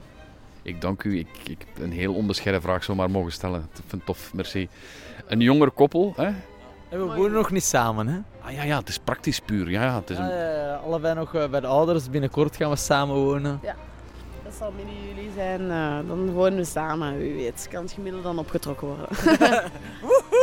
Ik 0.61 0.81
dank 0.81 1.03
u. 1.03 1.17
Ik, 1.19 1.27
ik 1.43 1.65
heb 1.73 1.83
een 1.83 1.91
heel 1.91 2.13
onbescheiden 2.13 2.61
vraag 2.61 2.83
zomaar 2.83 3.11
mogen 3.11 3.31
stellen. 3.31 3.59
Ik 3.59 3.67
vind 3.75 3.91
het 3.91 4.05
tof, 4.05 4.33
merci. 4.33 4.67
Een 5.27 5.39
jonger 5.39 5.71
koppel, 5.71 6.13
hè? 6.15 6.25
En 6.25 6.35
we 6.89 7.15
wonen 7.15 7.31
nog 7.31 7.51
niet 7.51 7.63
samen, 7.63 8.07
hè? 8.07 8.17
Ah 8.41 8.51
ja, 8.53 8.63
ja, 8.63 8.77
het 8.79 8.89
is 8.89 8.99
praktisch 8.99 9.39
puur. 9.39 9.69
Ja, 9.69 9.83
ja, 9.83 9.95
het 9.95 10.09
is 10.09 10.17
een... 10.17 10.27
Ja, 10.27 10.51
ja, 10.51 10.65
ja, 10.65 10.75
allebei 10.75 11.15
nog 11.15 11.35
eh, 11.35 11.49
bij 11.49 11.59
de 11.59 11.67
ouders. 11.67 12.09
Binnenkort 12.09 12.55
gaan 12.55 12.69
we 12.69 12.75
samen 12.75 13.15
wonen. 13.15 13.59
Ja, 13.63 13.75
dat 14.43 14.53
zal 14.59 14.71
midden 14.75 14.95
juli 15.07 15.29
zijn. 15.35 15.71
eh, 15.71 16.07
dan 16.07 16.31
wonen 16.31 16.57
we 16.57 16.65
samen, 16.65 17.17
wie 17.17 17.33
weet. 17.33 17.67
Kan 17.71 17.81
het 17.83 17.91
gemiddelde 17.91 18.27
dan 18.27 18.39
opgetrokken 18.39 18.87
worden. 18.87 19.07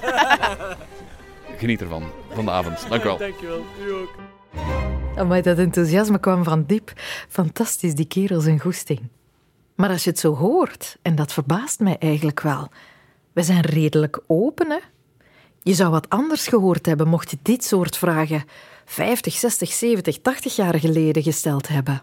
Geniet 1.58 1.80
ervan, 1.80 2.02
van 2.32 2.44
de 2.44 2.50
avond. 2.50 2.88
Dank 2.88 3.02
u 3.02 3.06
wel. 3.06 3.18
Dankjewel, 3.18 3.64
u 3.84 3.92
ook. 3.92 4.14
Maar 5.28 5.42
dat 5.42 5.58
enthousiasme 5.58 6.20
kwam 6.20 6.44
van 6.44 6.64
diep. 6.66 6.92
Fantastisch, 7.28 7.94
die 7.94 8.06
kerel 8.06 8.40
zijn 8.40 8.60
goesting. 8.60 9.00
Maar 9.74 9.90
als 9.90 10.04
je 10.04 10.10
het 10.10 10.18
zo 10.18 10.34
hoort, 10.34 10.96
en 11.02 11.14
dat 11.14 11.32
verbaast 11.32 11.80
mij 11.80 11.96
eigenlijk 11.98 12.40
wel, 12.40 12.68
we 13.32 13.42
zijn 13.42 13.60
redelijk 13.60 14.20
open, 14.26 14.70
hè? 14.70 14.78
Je 15.62 15.74
zou 15.74 15.90
wat 15.90 16.08
anders 16.08 16.46
gehoord 16.46 16.86
hebben 16.86 17.08
mocht 17.08 17.30
je 17.30 17.38
dit 17.42 17.64
soort 17.64 17.96
vragen 17.96 18.44
50, 18.84 19.34
60, 19.34 19.72
70, 19.72 20.18
80 20.20 20.56
jaar 20.56 20.78
geleden 20.78 21.22
gesteld 21.22 21.68
hebben. 21.68 22.02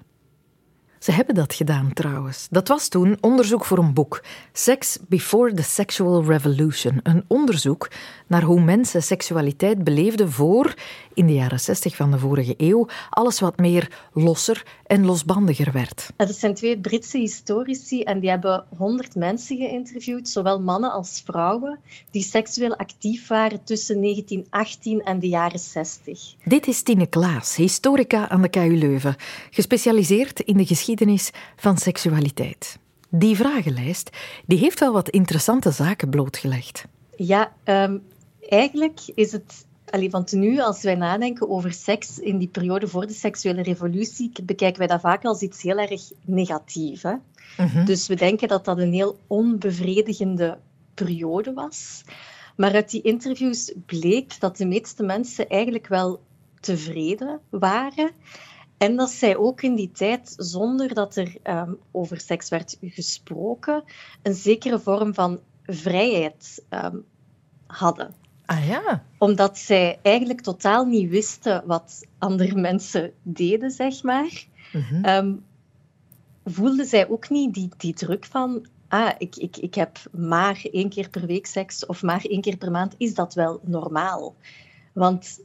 Ze 0.99 1.11
hebben 1.11 1.35
dat 1.35 1.53
gedaan 1.53 1.93
trouwens. 1.93 2.47
Dat 2.51 2.67
was 2.67 2.87
toen 2.87 3.17
onderzoek 3.21 3.65
voor 3.65 3.77
een 3.77 3.93
boek. 3.93 4.23
Sex 4.53 4.97
Before 5.07 5.53
the 5.53 5.63
Sexual 5.63 6.23
Revolution. 6.23 6.99
Een 7.03 7.23
onderzoek 7.27 7.91
naar 8.27 8.43
hoe 8.43 8.61
mensen 8.61 9.03
seksualiteit 9.03 9.83
beleefden 9.83 10.31
voor, 10.31 10.73
in 11.13 11.27
de 11.27 11.33
jaren 11.33 11.59
60 11.59 11.95
van 11.95 12.11
de 12.11 12.19
vorige 12.19 12.53
eeuw, 12.57 12.87
alles 13.09 13.39
wat 13.39 13.57
meer 13.57 14.09
losser 14.13 14.63
en 14.85 15.05
losbandiger 15.05 15.71
werd. 15.71 16.09
Het 16.17 16.35
zijn 16.35 16.53
twee 16.53 16.79
Britse 16.79 17.17
historici 17.17 18.03
en 18.03 18.19
die 18.19 18.29
hebben 18.29 18.65
100 18.77 19.15
mensen 19.15 19.57
geïnterviewd, 19.57 20.29
zowel 20.29 20.61
mannen 20.61 20.91
als 20.91 21.21
vrouwen, 21.25 21.79
die 22.11 22.23
seksueel 22.23 22.75
actief 22.75 23.27
waren 23.27 23.63
tussen 23.63 24.01
1918 24.01 25.03
en 25.03 25.19
de 25.19 25.27
jaren 25.27 25.59
60. 25.59 26.35
Dit 26.43 26.67
is 26.67 26.81
Tine 26.81 27.07
Klaas, 27.07 27.55
historica 27.55 28.29
aan 28.29 28.41
de 28.41 28.49
KU 28.49 28.77
Leuven, 28.77 29.15
gespecialiseerd 29.49 30.39
in 30.39 30.57
de 30.57 30.65
geschiedenis 30.65 30.86
van 31.55 31.77
seksualiteit. 31.77 32.79
Die 33.09 33.35
vragenlijst 33.35 34.09
die 34.45 34.57
heeft 34.57 34.79
wel 34.79 34.93
wat 34.93 35.09
interessante 35.09 35.71
zaken 35.71 36.09
blootgelegd. 36.09 36.85
Ja, 37.15 37.53
ehm, 37.63 37.97
eigenlijk 38.49 38.99
is 39.15 39.31
het. 39.31 39.65
Allee, 39.89 40.09
want 40.09 40.31
nu, 40.31 40.59
als 40.59 40.81
wij 40.81 40.95
nadenken 40.95 41.49
over 41.49 41.71
seks 41.71 42.19
in 42.19 42.37
die 42.37 42.47
periode 42.47 42.87
voor 42.87 43.07
de 43.07 43.13
seksuele 43.13 43.61
revolutie, 43.61 44.31
bekijken 44.43 44.77
wij 44.79 44.87
dat 44.87 45.01
vaak 45.01 45.25
als 45.25 45.41
iets 45.41 45.61
heel 45.61 45.77
erg 45.77 46.01
negatiefs. 46.25 47.03
hè. 47.03 47.13
Dus 47.85 48.07
we 48.07 48.15
denken 48.15 48.47
dat 48.47 48.65
dat 48.65 48.77
een 48.77 48.93
heel 48.93 49.19
onbevredigende 49.27 50.57
periode 50.93 51.53
was. 51.53 52.03
Maar 52.55 52.73
uit 52.73 52.91
die 52.91 53.01
interviews 53.01 53.73
bleek 53.85 54.39
dat 54.39 54.57
de 54.57 54.65
meeste 54.65 55.03
mensen 55.03 55.49
eigenlijk 55.49 55.87
wel 55.87 56.21
tevreden 56.59 57.39
waren. 57.49 58.11
En 58.77 58.95
dat 58.95 59.09
zij 59.09 59.37
ook 59.37 59.61
in 59.61 59.75
die 59.75 59.91
tijd, 59.91 60.33
zonder 60.37 60.93
dat 60.93 61.15
er 61.15 61.35
ehm, 61.43 61.71
over 61.91 62.19
seks 62.19 62.49
werd 62.49 62.77
gesproken, 62.81 63.83
een 64.21 64.33
zekere 64.33 64.79
vorm 64.79 65.13
van 65.13 65.39
vrijheid 65.65 66.63
ehm, 66.69 66.97
hadden. 67.67 68.13
Ah 68.45 68.67
ja? 68.67 69.03
Omdat 69.17 69.57
zij 69.57 69.99
eigenlijk 70.01 70.41
totaal 70.41 70.85
niet 70.85 71.09
wisten 71.09 71.63
wat 71.65 72.05
andere 72.17 72.55
mensen 72.69 73.13
deden, 73.21 73.71
zeg 73.71 74.03
maar. 74.03 74.45
Ehm, 75.01 75.33
voelden 76.45 76.85
zij 76.85 77.09
ook 77.09 77.29
niet 77.29 77.53
die, 77.53 77.69
die 77.77 77.93
druk 77.93 78.25
van... 78.25 78.67
Ah, 78.87 79.11
ik, 79.17 79.35
ik, 79.35 79.57
ik 79.57 79.75
heb 79.75 79.97
maar 80.11 80.65
één 80.71 80.89
keer 80.89 81.09
per 81.09 81.25
week 81.25 81.45
seks 81.45 81.85
of 81.85 82.01
maar 82.01 82.25
één 82.25 82.41
keer 82.41 82.57
per 82.57 82.71
maand. 82.71 82.95
Is 82.97 83.13
dat 83.13 83.33
wel 83.33 83.59
normaal? 83.63 84.35
Want 84.93 85.39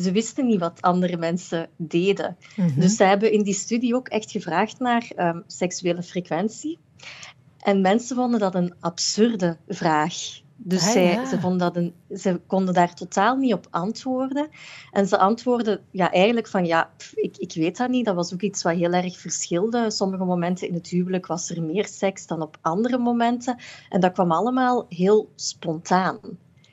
ze 0.00 0.12
wisten 0.12 0.46
niet 0.46 0.60
wat 0.60 0.82
andere 0.82 1.16
mensen 1.16 1.68
deden. 1.76 2.36
Mhm. 2.56 2.80
Dus 2.80 2.96
ze 2.96 3.04
hebben 3.04 3.32
in 3.32 3.42
die 3.42 3.54
studie 3.54 3.94
ook 3.94 4.08
echt 4.08 4.30
gevraagd 4.30 4.78
naar 4.78 5.10
ehm, 5.16 5.40
seksuele 5.46 6.02
frequentie. 6.02 6.78
En 7.58 7.80
mensen 7.80 8.16
vonden 8.16 8.40
dat 8.40 8.54
een 8.54 8.74
absurde 8.80 9.56
vraag. 9.68 10.14
Dus 10.60 10.86
Ah, 10.86 10.92
zij, 10.92 11.12
ja. 11.12 11.26
ze, 11.26 11.40
vonden 11.40 11.58
dat 11.58 11.76
een, 11.76 11.94
ze 12.18 12.40
konden 12.46 12.74
daar 12.74 12.94
totaal 12.94 13.36
niet 13.36 13.52
op 13.52 13.66
antwoorden. 13.70 14.48
En 14.92 15.06
ze 15.06 15.18
antwoordden 15.18 15.80
ja, 15.90 16.12
eigenlijk 16.12 16.48
van, 16.48 16.66
ja, 16.66 16.90
pff, 16.96 17.14
ik, 17.14 17.36
ik 17.36 17.52
weet 17.54 17.76
dat 17.76 17.88
niet. 17.88 18.04
Dat 18.04 18.14
was 18.14 18.34
ook 18.34 18.42
iets 18.42 18.62
wat 18.62 18.74
heel 18.74 18.92
erg 18.92 19.18
verschilde. 19.18 19.90
Sommige 19.90 20.24
momenten 20.24 20.68
in 20.68 20.74
het 20.74 20.88
huwelijk 20.88 21.26
was 21.26 21.50
er 21.50 21.62
meer 21.62 21.86
seks 21.86 22.26
dan 22.26 22.42
op 22.42 22.58
andere 22.60 22.98
momenten. 22.98 23.56
En 23.88 24.00
dat 24.00 24.12
kwam 24.12 24.32
allemaal 24.32 24.86
heel 24.88 25.32
spontaan. 25.34 26.18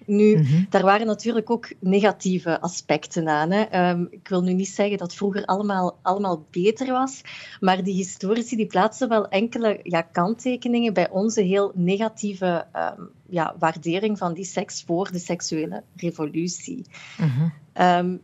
Nu, 0.06 0.46
daar 0.70 0.84
waren 0.84 1.08
natuurlijk 1.08 1.50
ook 1.50 1.74
negatieve 1.80 2.62
aspecten 2.62 3.28
aan. 3.28 3.52
Hè. 3.52 3.62
Ehm, 3.62 4.06
ik 4.10 4.28
wil 4.28 4.42
nu 4.42 4.54
niet 4.54 4.68
zeggen 4.68 4.98
dat 4.98 5.14
vroeger 5.14 5.46
allemaal, 5.46 6.00
allemaal 6.02 6.46
beter 6.52 6.92
was, 6.92 7.22
maar 7.60 7.84
die 7.84 7.94
historici 7.94 8.56
die 8.56 8.66
plaatsen 8.66 9.10
wel 9.10 9.28
enkele 9.28 9.80
ja, 9.84 10.02
kanttekeningen 10.02 10.94
bij 10.94 11.10
onze 11.10 11.42
heel 11.42 11.72
negatieve 11.76 12.66
ehm, 12.72 13.02
ja, 13.30 13.56
waardering 13.60 14.18
van 14.18 14.34
die 14.34 14.46
seks 14.46 14.84
voor 14.84 15.12
de 15.12 15.20
seksuele 15.20 15.84
revolutie. 15.96 16.86
Mhm. 17.18 17.50
Ehm, 17.74 18.16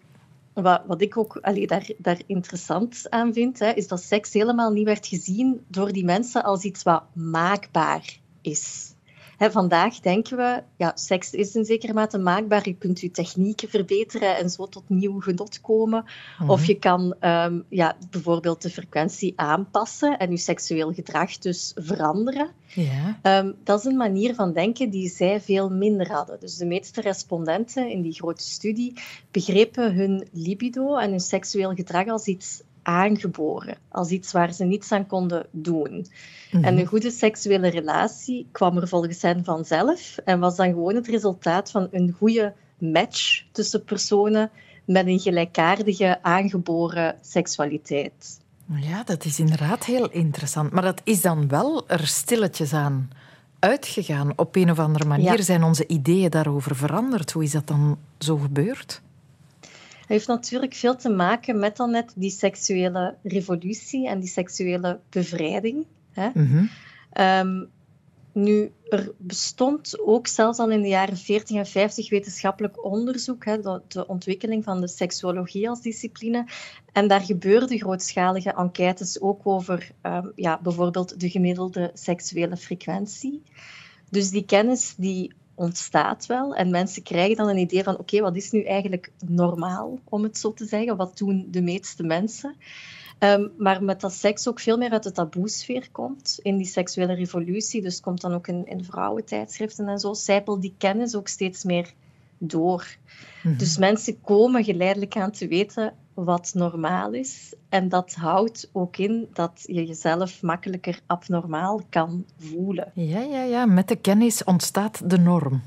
wat, 0.53 0.81
wat 0.87 1.01
ik 1.01 1.17
ook 1.17 1.37
allee, 1.41 1.67
daar, 1.67 1.89
daar 1.97 2.21
interessant 2.25 3.09
aan 3.09 3.33
vind, 3.33 3.59
hè, 3.59 3.71
is 3.71 3.87
dat 3.87 4.01
seks 4.01 4.33
helemaal 4.33 4.71
niet 4.71 4.85
werd 4.85 5.07
gezien 5.07 5.61
door 5.67 5.91
die 5.91 6.05
mensen 6.05 6.43
als 6.43 6.63
iets 6.63 6.83
wat 6.83 7.03
maakbaar 7.13 8.19
is. 8.41 8.93
Hè, 9.41 9.51
vandaag 9.51 9.99
denken 9.99 10.37
we, 10.37 10.63
ja, 10.77 10.91
seks 10.95 11.33
is 11.33 11.55
in 11.55 11.65
zekere 11.65 11.93
mate 11.93 12.17
maakbaar. 12.17 12.67
Je 12.67 12.75
kunt 12.75 12.99
je 12.99 13.11
technieken 13.11 13.69
verbeteren 13.69 14.37
en 14.37 14.49
zo 14.49 14.67
tot 14.67 14.83
nieuw 14.89 15.19
genot 15.19 15.61
komen. 15.61 16.05
Of 16.47 16.59
Mhm. 16.59 16.67
je 16.67 16.75
kan 16.79 17.15
ehm, 17.19 17.59
ja, 17.69 17.95
bijvoorbeeld 18.09 18.61
de 18.61 18.69
frequentie 18.69 19.33
aanpassen 19.35 20.19
en 20.19 20.31
je 20.31 20.37
seksueel 20.37 20.93
gedrag 20.93 21.37
dus 21.37 21.71
veranderen. 21.75 22.49
Ehm, 23.21 23.51
dat 23.63 23.79
is 23.79 23.85
een 23.85 23.97
manier 23.97 24.35
van 24.35 24.53
denken 24.53 24.89
die 24.89 25.09
zij 25.09 25.41
veel 25.41 25.69
minder 25.69 26.11
hadden. 26.11 26.39
Dus 26.39 26.55
de 26.57 26.65
meeste 26.65 27.01
respondenten 27.01 27.89
in 27.89 28.01
die 28.01 28.13
grote 28.13 28.43
studie 28.43 28.93
begrepen 29.31 29.95
hun 29.95 30.27
libido 30.31 30.97
en 30.97 31.09
hun 31.09 31.19
seksueel 31.19 31.73
gedrag 31.73 32.07
als 32.07 32.25
iets 32.25 32.61
aangeboren, 32.83 33.77
als 33.89 34.09
iets 34.09 34.31
waar 34.31 34.53
ze 34.53 34.63
niets 34.63 34.91
aan 34.91 35.07
konden 35.07 35.45
doen. 35.51 36.07
Mhm. 36.51 36.63
En 36.63 36.77
een 36.77 36.85
goede 36.85 37.11
seksuele 37.11 37.67
relatie 37.67 38.47
kwam 38.51 38.77
er 38.77 38.87
volgens 38.87 39.21
hen 39.21 39.43
vanzelf 39.43 40.17
en 40.25 40.39
was 40.39 40.55
dan 40.55 40.67
gewoon 40.67 40.95
het 40.95 41.07
resultaat 41.07 41.71
van 41.71 41.87
een 41.91 42.15
goede 42.17 42.53
match 42.77 43.43
tussen 43.51 43.83
personen 43.83 44.49
met 44.85 45.07
een 45.07 45.19
gelijkaardige 45.19 46.19
aangeboren 46.21 47.15
seksualiteit. 47.21 48.39
Ja, 48.79 49.03
dat 49.03 49.25
is 49.25 49.39
inderdaad 49.39 49.85
heel 49.85 50.09
interessant. 50.09 50.71
Maar 50.71 50.83
dat 50.83 51.01
is 51.03 51.21
dan 51.21 51.47
wel 51.47 51.87
er 51.87 52.07
stilletjes 52.07 52.73
aan 52.73 53.09
uitgegaan. 53.59 54.33
Op 54.35 54.55
een 54.55 54.71
of 54.71 54.79
andere 54.79 55.05
manier 55.05 55.37
Ja. 55.37 55.41
zijn 55.41 55.63
onze 55.63 55.87
ideeën 55.87 56.29
daarover 56.29 56.75
veranderd. 56.75 57.31
Hoe 57.31 57.43
is 57.43 57.51
dat 57.51 57.67
dan 57.67 57.97
zo 58.19 58.37
gebeurd? 58.37 59.01
Heeft 60.11 60.27
natuurlijk 60.27 60.73
veel 60.73 60.95
te 60.95 61.09
maken 61.09 61.59
met 61.59 61.77
dan 61.77 61.91
net 61.91 62.13
die 62.15 62.29
seksuele 62.29 63.15
revolutie 63.23 64.07
en 64.07 64.19
die 64.19 64.29
seksuele 64.29 64.99
bevrijding. 65.09 65.85
Hè? 66.11 66.29
Mhm. 66.33 66.65
Ehm, 67.11 67.65
nu, 68.33 68.71
er 68.89 69.11
bestond 69.17 69.99
ook 69.99 70.27
zelfs 70.27 70.59
al 70.59 70.69
in 70.69 70.81
de 70.81 70.87
jaren 70.87 71.17
40 71.17 71.57
en 71.57 71.65
50 71.65 72.09
wetenschappelijk 72.09 72.85
onderzoek, 72.85 73.45
hè, 73.45 73.59
de, 73.61 73.81
de 73.87 74.07
ontwikkeling 74.07 74.63
van 74.63 74.81
de 74.81 74.87
seksuologie 74.87 75.69
als 75.69 75.81
discipline. 75.81 76.45
En 76.91 77.07
daar 77.07 77.21
gebeurden 77.21 77.79
grootschalige 77.79 78.53
enquêtes 78.53 79.21
ook 79.21 79.41
over 79.43 79.91
ehm, 80.01 80.27
ja, 80.35 80.59
bijvoorbeeld 80.61 81.19
de 81.19 81.29
gemiddelde 81.29 81.91
seksuele 81.93 82.57
frequentie. 82.57 83.41
Dus 84.09 84.29
die 84.29 84.45
kennis 84.45 84.93
die 84.97 85.33
ontstaat 85.55 86.25
wel 86.25 86.55
en 86.55 86.71
mensen 86.71 87.03
krijgen 87.03 87.35
dan 87.35 87.49
een 87.49 87.57
idee 87.57 87.83
van 87.83 87.97
oké, 87.97 88.21
wat 88.21 88.35
is 88.35 88.51
nu 88.51 88.63
eigenlijk 88.63 89.11
normaal, 89.25 89.99
om 90.03 90.23
het 90.23 90.37
zo 90.37 90.53
te 90.53 90.65
zeggen? 90.65 90.97
Wat 90.97 91.17
doen 91.17 91.47
de 91.49 91.61
meeste 91.61 92.03
mensen? 92.03 92.55
Ehm, 93.21 93.47
maar 93.57 93.83
met 93.83 94.01
dat 94.01 94.13
seks 94.13 94.47
ook 94.47 94.59
veel 94.59 94.77
meer 94.77 94.91
uit 94.91 95.03
de 95.03 95.11
taboesfeer 95.11 95.91
komt 95.91 96.39
in 96.41 96.57
die 96.57 96.65
seksuele 96.65 97.13
revolutie. 97.13 97.81
Dus 97.81 97.99
komt 97.99 98.21
dan 98.21 98.33
ook 98.33 98.47
in, 98.47 98.65
in 98.65 98.83
vrouwentijdschriften 98.83 99.87
en 99.87 99.99
zo. 99.99 100.13
Zijpelt 100.13 100.61
die 100.61 100.75
kennis 100.77 101.15
ook 101.15 101.27
steeds 101.27 101.63
meer 101.63 101.93
door. 102.37 102.97
Mhm. 103.43 103.57
Dus 103.57 103.77
mensen 103.77 104.21
komen 104.21 104.63
geleidelijk 104.63 105.15
aan 105.15 105.31
te 105.31 105.47
weten 105.47 105.93
wat 106.23 106.51
normaal 106.53 107.13
is. 107.13 107.55
En 107.69 107.89
dat 107.89 108.13
houdt 108.13 108.69
ook 108.71 108.97
in 108.97 109.27
dat 109.33 109.63
je 109.65 109.85
jezelf 109.85 110.41
makkelijker 110.41 110.99
abnormaal 111.05 111.81
kan 111.89 112.25
voelen. 112.37 112.91
Ja, 112.93 113.19
ja, 113.19 113.43
ja. 113.43 113.65
Met 113.65 113.87
de 113.87 113.95
kennis 113.95 114.43
ontstaat 114.43 115.09
de 115.09 115.17
norm. 115.17 115.61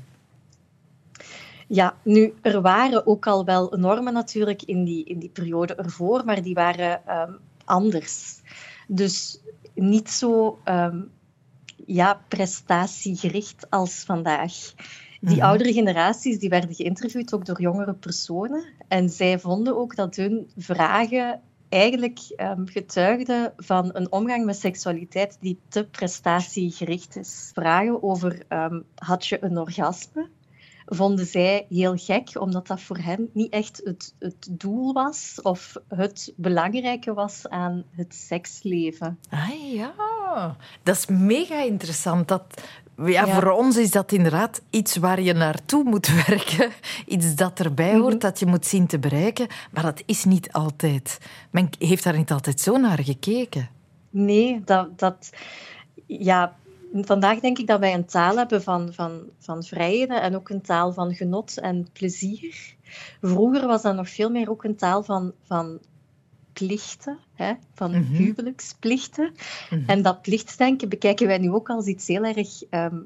Ja, 1.67 1.95
nu, 2.03 2.33
er 2.41 2.61
waren 2.61 3.07
ook 3.07 3.27
al 3.27 3.45
wel 3.45 3.73
normen 3.77 4.13
natuurlijk 4.13 4.61
in 4.61 4.83
die, 4.83 5.03
in 5.03 5.19
die 5.19 5.29
periode 5.29 5.75
ervoor, 5.75 6.25
maar 6.25 6.41
die 6.41 6.53
waren 6.53 7.07
ehm, 7.07 7.31
anders. 7.65 8.41
Dus 8.87 9.39
niet 9.73 10.09
zo 10.09 10.59
ehm, 10.63 11.01
ja, 11.85 12.21
prestatiegericht 12.27 13.69
als 13.69 14.03
vandaag. 14.05 14.73
Die 15.25 15.35
Mhm. 15.35 15.45
oudere 15.45 15.73
generaties 15.73 16.39
die 16.39 16.49
werden 16.49 16.75
geïnterviewd 16.75 17.33
ook 17.33 17.45
door 17.45 17.61
jongere 17.61 17.93
personen. 17.93 18.63
En 18.87 19.09
zij 19.09 19.39
vonden 19.39 19.77
ook 19.77 19.95
dat 19.95 20.15
hun 20.15 20.49
vragen 20.57 21.41
eigenlijk 21.69 22.19
ehm, 22.35 22.65
getuigden 22.65 23.53
van 23.57 23.89
een 23.93 24.11
omgang 24.11 24.45
met 24.45 24.55
seksualiteit 24.57 25.37
die 25.41 25.59
te 25.69 25.87
prestatiegericht 25.87 27.15
is. 27.15 27.51
Vragen 27.53 28.03
over 28.03 28.43
ehm, 28.47 28.81
had 28.95 29.25
je 29.25 29.43
een 29.43 29.57
orgasme? 29.57 30.29
vonden 30.85 31.25
zij 31.25 31.65
heel 31.69 31.95
gek, 31.95 32.41
omdat 32.41 32.67
dat 32.67 32.81
voor 32.81 32.97
hen 32.97 33.29
niet 33.33 33.51
echt 33.53 33.81
het, 33.83 34.15
het 34.19 34.47
doel 34.51 34.93
was 34.93 35.39
of 35.41 35.75
het 35.87 36.33
belangrijke 36.35 37.13
was 37.13 37.49
aan 37.49 37.83
het 37.91 38.15
seksleven. 38.15 39.19
Ah 39.29 39.73
ja, 39.73 40.57
dat 40.83 40.95
is 40.95 41.05
mega 41.05 41.61
interessant. 41.61 42.27
Dat, 42.27 42.61
ja, 42.97 43.25
Ja. 43.25 43.27
Voor 43.27 43.51
ons 43.51 43.77
is 43.77 43.91
dat 43.91 44.11
inderdaad 44.11 44.61
iets 44.69 44.95
waar 44.95 45.21
je 45.21 45.33
naartoe 45.33 45.83
moet 45.83 46.13
werken. 46.27 46.71
Iets 47.05 47.35
dat 47.35 47.59
erbij 47.59 47.97
hoort, 47.97 48.21
dat 48.21 48.39
je 48.39 48.45
moet 48.45 48.65
zien 48.65 48.87
te 48.87 48.99
bereiken. 48.99 49.47
Maar 49.71 49.83
dat 49.83 50.03
is 50.05 50.23
niet 50.23 50.51
altijd. 50.51 51.17
Men 51.49 51.69
heeft 51.79 52.03
daar 52.03 52.17
niet 52.17 52.31
altijd 52.31 52.59
zo 52.59 52.77
naar 52.77 53.03
gekeken. 53.03 53.69
Nee, 54.09 54.61
dat, 54.65 54.99
dat 54.99 55.29
ja, 56.05 56.55
vandaag 56.91 57.39
denk 57.39 57.57
ik 57.57 57.67
dat 57.67 57.79
wij 57.79 57.93
een 57.93 58.05
taal 58.05 58.37
hebben 58.37 58.63
van, 58.63 58.93
van, 58.93 59.21
van 59.39 59.63
vrijheden 59.63 60.21
en 60.21 60.35
ook 60.35 60.49
een 60.49 60.61
taal 60.61 60.93
van 60.93 61.13
genot 61.13 61.57
en 61.59 61.87
plezier. 61.93 62.75
Vroeger 63.21 63.67
was 63.67 63.81
dat 63.81 63.95
nog 63.95 64.09
veel 64.09 64.29
meer 64.29 64.49
ook 64.49 64.63
een 64.63 64.75
taal 64.75 65.03
van, 65.03 65.33
van 65.43 65.79
plichten, 66.59 67.19
hè? 67.33 67.53
van 67.73 67.91
Mhm. 67.91 68.13
huwelijksplichten. 68.13 69.31
En 69.87 70.01
dat 70.01 70.21
plichtsdenken 70.21 70.89
bekijken 70.89 71.27
wij 71.27 71.37
nu 71.37 71.51
ook 71.51 71.69
als 71.69 71.85
iets 71.85 72.07
heel 72.07 72.23
erg 72.23 72.63
ehm, 72.69 73.01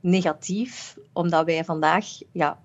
negatief, 0.00 0.96
omdat 1.12 1.44
wij 1.44 1.64
vandaag 1.64 2.06
ja, 2.32 2.58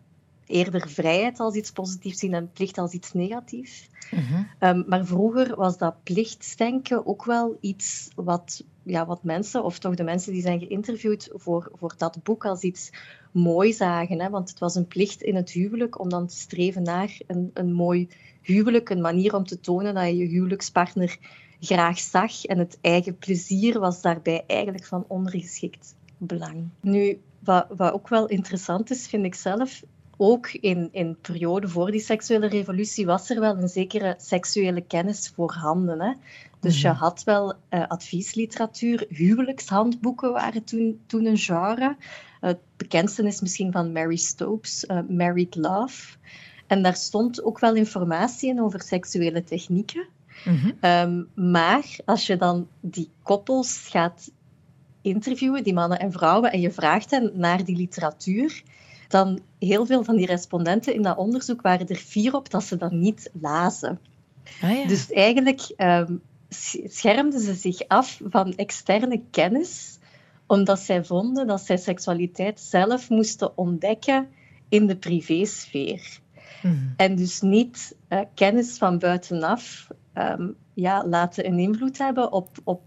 eerder 0.45 0.89
vrijheid 0.89 1.39
als 1.39 1.55
iets 1.55 1.71
positiefs 1.71 2.19
zien 2.19 2.33
en 2.33 2.51
plicht 2.51 2.77
als 2.77 2.91
iets 2.91 3.13
negatiefs. 3.13 3.89
Ehm, 4.59 4.83
maar 4.87 5.05
vroeger 5.05 5.55
was 5.55 5.77
dat 5.77 6.03
plichtsdenken 6.03 7.05
ook 7.05 7.25
wel 7.25 7.57
iets 7.59 8.09
wat, 8.15 8.63
ja, 8.83 9.05
wat 9.05 9.23
mensen, 9.23 9.63
of 9.63 9.79
toch 9.79 9.95
de 9.95 10.03
mensen 10.03 10.33
die 10.33 10.41
zijn 10.41 10.59
geïnterviewd 10.59 11.29
voor, 11.33 11.71
voor 11.73 11.93
dat 11.97 12.23
boek, 12.23 12.45
als 12.45 12.61
iets 12.61 12.89
mooi 13.31 13.73
zagen. 13.73 14.19
Hè? 14.19 14.29
Want 14.29 14.49
het 14.49 14.59
was 14.59 14.75
een 14.75 14.87
plicht 14.87 15.21
in 15.21 15.35
het 15.35 15.49
huwelijk 15.49 15.99
om 15.99 16.09
dan 16.09 16.27
te 16.27 16.35
streven 16.35 16.83
naar 16.83 17.19
een, 17.27 17.51
een 17.53 17.73
mooi 17.73 18.09
huwelijk. 18.41 18.89
Een 18.89 19.01
manier 19.01 19.35
om 19.35 19.45
te 19.45 19.59
tonen 19.59 19.93
dat 19.93 20.05
je 20.05 20.17
je 20.17 20.25
huwelijkspartner 20.25 21.17
graag 21.59 21.99
zag. 21.99 22.45
En 22.45 22.57
het 22.57 22.77
eigen 22.81 23.17
plezier 23.17 23.79
was 23.79 24.01
daarbij 24.01 24.43
eigenlijk 24.47 24.85
van 24.85 25.05
ondergeschikt 25.07 25.95
belang. 26.17 26.69
Nu, 26.81 27.19
wat, 27.39 27.67
wat 27.77 27.93
ook 27.93 28.09
wel 28.09 28.27
interessant 28.27 28.89
is, 28.89 29.07
vind 29.07 29.25
ik 29.25 29.35
zelf, 29.35 29.83
ook 30.17 30.51
in, 30.51 30.89
in 30.91 31.09
de 31.09 31.17
periode 31.21 31.67
voor 31.67 31.91
die 31.91 31.99
seksuele 31.99 32.47
revolutie 32.47 33.05
was 33.05 33.29
er 33.29 33.39
wel 33.39 33.57
een 33.57 33.67
zekere 33.67 34.15
seksuele 34.17 34.81
kennis 34.81 35.31
voorhanden. 35.35 36.01
Hè? 36.01 36.13
Dus 36.59 36.81
je 36.81 36.87
Mhm. 36.87 36.97
had 36.97 37.23
wel 37.23 37.53
eh, 37.69 37.87
adviesliteratuur, 37.87 39.05
huwelijkshandboeken 39.09 40.31
waren 40.31 40.63
toen, 40.63 40.99
toen 41.07 41.25
een 41.25 41.37
genre. 41.37 41.95
het 42.39 42.59
bekendste 42.77 43.23
is 43.27 43.41
misschien 43.41 43.71
van 43.71 43.91
Mary 43.91 44.15
Stopes, 44.15 44.85
eh, 44.85 44.99
Married 45.09 45.55
Love. 45.55 46.17
En 46.67 46.81
daar 46.83 46.95
stond 46.95 47.43
ook 47.43 47.59
wel 47.59 47.75
informatie 47.75 48.49
in 48.49 48.61
over 48.61 48.81
seksuele 48.81 49.43
technieken. 49.43 50.07
Ehm, 50.79 51.23
maar 51.51 51.85
als 52.05 52.27
je 52.27 52.37
dan 52.37 52.67
die 52.79 53.09
koppels 53.23 53.87
gaat 53.89 54.31
interviewen, 55.01 55.63
die 55.63 55.73
mannen 55.73 55.99
en 55.99 56.11
vrouwen, 56.11 56.51
en 56.51 56.59
je 56.59 56.71
vraagt 56.71 57.11
hen 57.11 57.31
naar 57.33 57.63
die 57.65 57.75
literatuur, 57.75 58.63
dan 59.15 59.39
heel 59.59 59.85
veel 59.85 60.03
van 60.03 60.15
die 60.15 60.25
respondenten 60.25 60.93
in 60.93 61.01
dat 61.01 61.17
onderzoek 61.17 61.61
waren 61.61 61.87
er 61.87 61.95
fier 61.95 62.35
op 62.35 62.49
dat 62.49 62.63
ze 62.63 62.77
dat 62.77 62.91
niet 62.91 63.29
lazen. 63.41 63.99
Dus 64.87 65.11
eigenlijk 65.11 65.61
sch- 66.49 66.85
schermden 66.85 67.39
ze 67.39 67.53
zich 67.53 67.87
af 67.87 68.21
van 68.29 68.53
externe 68.55 69.21
kennis, 69.31 69.99
omdat 70.47 70.79
zij 70.79 71.03
vonden 71.03 71.47
dat 71.47 71.61
zij 71.61 71.77
seksualiteit 71.77 72.59
zelf 72.59 73.09
moesten 73.09 73.57
ontdekken 73.57 74.27
in 74.69 74.87
de 74.87 74.97
privésfeer. 74.97 76.19
En 76.97 77.15
dus 77.15 77.41
niet 77.41 77.95
eh, 78.07 78.19
kennis 78.33 78.77
van 78.77 78.99
buitenaf 78.99 79.87
ehm, 80.13 80.47
ja, 80.73 81.07
laten 81.07 81.45
een 81.47 81.59
invloed 81.59 81.97
hebben 81.97 82.31
op, 82.31 82.49
op, 82.63 82.81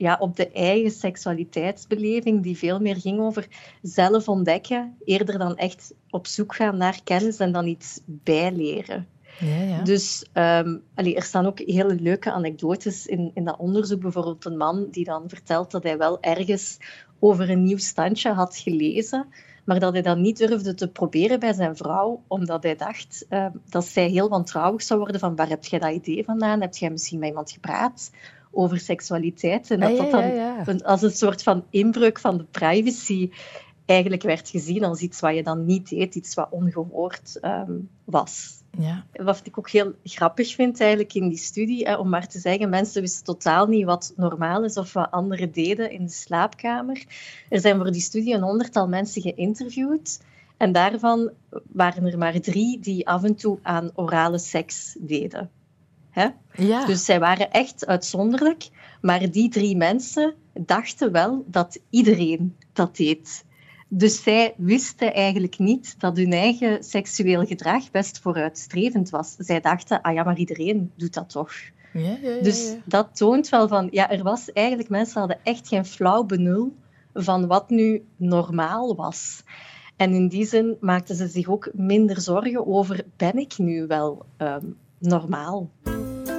ja, 0.00 0.16
op 0.20 0.36
de 0.36 0.50
eigen 0.50 0.90
seksualiteitsbeleving, 0.90 2.42
die 2.42 2.56
veel 2.56 2.80
meer 2.80 2.96
ging 2.96 3.20
over 3.20 3.46
zelf 3.82 4.28
ontdekken, 4.28 4.96
eerder 5.04 5.38
dan 5.38 5.56
echt 5.56 5.94
op 6.10 6.26
zoek 6.26 6.54
gaan 6.54 6.76
naar 6.76 7.00
kennis 7.04 7.36
en 7.36 7.52
dan 7.52 7.66
iets 7.66 8.00
bijleren. 8.06 9.06
Ja, 9.38 9.62
ja. 9.62 9.82
Dus 9.82 10.26
ehm, 10.32 10.76
allee, 10.94 11.16
er 11.16 11.22
staan 11.22 11.46
ook 11.46 11.58
hele 11.58 11.94
leuke 11.94 12.32
anekdotes 12.32 13.06
in, 13.06 13.30
in 13.34 13.44
dat 13.44 13.58
onderzoek. 13.58 14.00
Bijvoorbeeld 14.00 14.44
een 14.44 14.56
man 14.56 14.88
die 14.90 15.04
dan 15.04 15.28
vertelt 15.28 15.70
dat 15.70 15.82
hij 15.82 15.98
wel 15.98 16.20
ergens 16.20 16.78
over 17.18 17.50
een 17.50 17.62
nieuw 17.62 17.78
standje 17.78 18.32
had 18.32 18.56
gelezen, 18.56 19.26
maar 19.64 19.80
dat 19.80 19.92
hij 19.92 20.02
dat 20.02 20.18
niet 20.18 20.38
durfde 20.38 20.74
te 20.74 20.88
proberen 20.88 21.40
bij 21.40 21.52
zijn 21.52 21.76
vrouw, 21.76 22.22
omdat 22.28 22.62
hij 22.62 22.76
dacht 22.76 23.26
ehm, 23.28 23.52
dat 23.68 23.84
zij 23.84 24.08
heel 24.08 24.28
wantrouwig 24.28 24.82
zou 24.82 25.00
worden 25.00 25.20
van 25.20 25.36
waar 25.36 25.48
heb 25.48 25.64
jij 25.64 25.78
dat 25.78 25.92
idee 25.92 26.24
vandaan? 26.24 26.60
Heb 26.60 26.74
jij 26.74 26.90
misschien 26.90 27.18
met 27.18 27.28
iemand 27.28 27.50
gepraat 27.50 28.10
over 28.50 28.78
seksualiteit? 28.78 29.70
En 29.70 29.80
dat 29.80 29.90
Ah, 29.90 29.96
dat 29.96 30.10
dan 30.10 30.22
een- 30.66 30.84
als 30.84 31.02
een 31.02 31.10
soort 31.10 31.42
van 31.42 31.64
inbreuk 31.70 32.18
van 32.18 32.36
de 32.38 32.44
privacy 32.50 33.30
eigenlijk 33.84 34.22
werd 34.22 34.48
gezien 34.48 34.84
als 34.84 35.00
iets 35.00 35.20
wat 35.20 35.34
je 35.34 35.42
dan 35.42 35.64
niet 35.64 35.88
deed, 35.88 36.14
iets 36.14 36.34
wat 36.34 36.48
ongehoord 36.50 37.38
ehm, 37.40 37.72
was. 38.04 38.58
Ja. 38.78 39.04
Wat 39.12 39.40
ik 39.44 39.58
ook 39.58 39.70
heel 39.70 39.92
grappig 40.04 40.54
vind 40.54 40.80
eigenlijk 40.80 41.14
in 41.14 41.28
die 41.28 41.38
studie, 41.38 41.86
hè, 41.86 41.94
om 41.96 42.08
maar 42.08 42.28
te 42.28 42.38
zeggen, 42.38 42.68
mensen 42.68 43.00
wisten 43.02 43.24
totaal 43.24 43.66
niet 43.66 43.84
wat 43.84 44.12
normaal 44.16 44.64
is 44.64 44.76
of 44.76 44.92
wat 44.92 45.10
anderen 45.10 45.52
deden 45.52 45.90
in 45.90 46.04
de 46.04 46.12
slaapkamer. 46.12 47.04
Er 47.48 47.60
zijn 47.60 47.76
voor 47.76 47.92
die 47.92 48.00
studie 48.00 48.34
een 48.34 48.42
honderdtal 48.42 48.88
mensen 48.88 49.22
geïnterviewd 49.22 50.20
en 50.56 50.72
daarvan 50.72 51.30
waren 51.72 52.06
er 52.06 52.18
maar 52.18 52.40
drie 52.40 52.78
die 52.80 53.08
af 53.08 53.24
en 53.24 53.34
toe 53.34 53.58
aan 53.62 53.90
orale 53.94 54.38
seks 54.38 54.96
deden. 55.00 55.50
Hè? 56.10 56.28
Ja. 56.54 56.86
Dus 56.86 57.04
zij 57.04 57.20
waren 57.20 57.50
echt 57.50 57.86
uitzonderlijk, 57.86 58.68
maar 59.00 59.30
die 59.30 59.48
drie 59.48 59.76
mensen 59.76 60.34
dachten 60.52 61.12
wel 61.12 61.44
dat 61.46 61.80
iedereen 61.90 62.56
dat 62.72 62.96
deed. 62.96 63.44
Dus 63.88 64.22
zij 64.22 64.54
wisten 64.56 65.14
eigenlijk 65.14 65.58
niet 65.58 65.94
dat 65.98 66.16
hun 66.16 66.32
eigen 66.32 66.84
seksueel 66.84 67.46
gedrag 67.46 67.90
best 67.90 68.20
vooruitstrevend 68.20 69.10
was. 69.10 69.34
Zij 69.38 69.60
dachten, 69.60 70.00
ah 70.00 70.14
ja, 70.14 70.22
maar 70.22 70.38
iedereen 70.38 70.92
doet 70.96 71.14
dat 71.14 71.30
toch. 71.30 71.52
Ja, 71.92 72.00
ja, 72.00 72.30
ja, 72.30 72.42
Dus 72.42 72.74
dat 72.84 73.16
toont 73.16 73.48
wel 73.48 73.68
van, 73.68 73.88
ja, 73.90 74.10
er 74.10 74.22
was 74.22 74.52
eigenlijk, 74.52 74.88
mensen 74.88 75.18
hadden 75.18 75.38
echt 75.42 75.68
geen 75.68 75.84
flauw 75.84 76.24
benul 76.24 76.72
van 77.14 77.46
wat 77.46 77.70
nu 77.70 78.04
normaal 78.16 78.94
was. 78.94 79.42
En 79.96 80.14
in 80.14 80.28
die 80.28 80.46
zin 80.46 80.76
maakten 80.80 81.16
ze 81.16 81.26
zich 81.26 81.48
ook 81.48 81.70
minder 81.72 82.20
zorgen 82.20 82.66
over, 82.66 83.04
ben 83.16 83.38
ik 83.38 83.58
nu 83.58 83.86
wel 83.86 84.26
ehm, 84.36 84.66
normaal? 84.98 85.70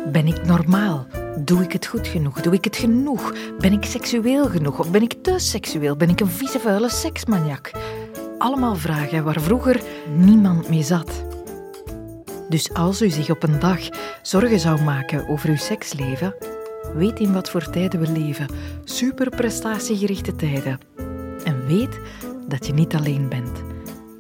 Ben 0.07 0.27
ik 0.27 0.45
normaal? 0.45 1.07
Doe 1.37 1.63
ik 1.63 1.71
het 1.71 1.85
goed 1.85 2.07
genoeg? 2.07 2.41
Doe 2.41 2.53
ik 2.53 2.63
het 2.63 2.75
genoeg? 2.75 3.33
Ben 3.59 3.71
ik 3.71 3.85
seksueel 3.85 4.45
genoeg? 4.45 4.79
Of 4.79 4.91
ben 4.91 5.01
ik 5.01 5.13
te 5.21 5.39
seksueel? 5.39 5.95
Ben 5.95 6.09
ik 6.09 6.19
een 6.19 6.27
vieze, 6.27 6.59
vuile 6.59 6.89
seksmaniak? 6.89 7.71
Allemaal 8.37 8.75
vragen 8.75 9.23
waar 9.23 9.41
vroeger 9.41 9.81
niemand 10.15 10.69
mee 10.69 10.83
zat. 10.83 11.23
Dus 12.49 12.73
als 12.73 13.01
u 13.01 13.09
zich 13.09 13.29
op 13.29 13.43
een 13.43 13.59
dag 13.59 13.79
zorgen 14.21 14.59
zou 14.59 14.81
maken 14.81 15.27
over 15.27 15.49
uw 15.49 15.55
seksleven, 15.55 16.35
weet 16.95 17.19
in 17.19 17.33
wat 17.33 17.49
voor 17.49 17.69
tijden 17.69 17.99
we 17.99 18.11
leven. 18.11 18.47
Super 18.83 19.29
prestatiegerichte 19.29 20.35
tijden. 20.35 20.79
En 21.43 21.65
weet 21.67 21.99
dat 22.47 22.65
je 22.67 22.73
niet 22.73 22.95
alleen 22.95 23.29
bent. 23.29 23.63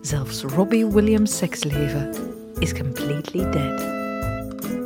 Zelfs 0.01 0.43
Robbie 0.43 0.85
Williams' 0.85 1.37
seksleven 1.37 2.09
is 2.59 2.73
completely 2.73 3.49
dead. 3.49 4.00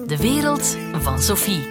De 0.08 0.18
wereld 0.18 0.78
van 1.02 1.20
Sophie. 1.20 1.64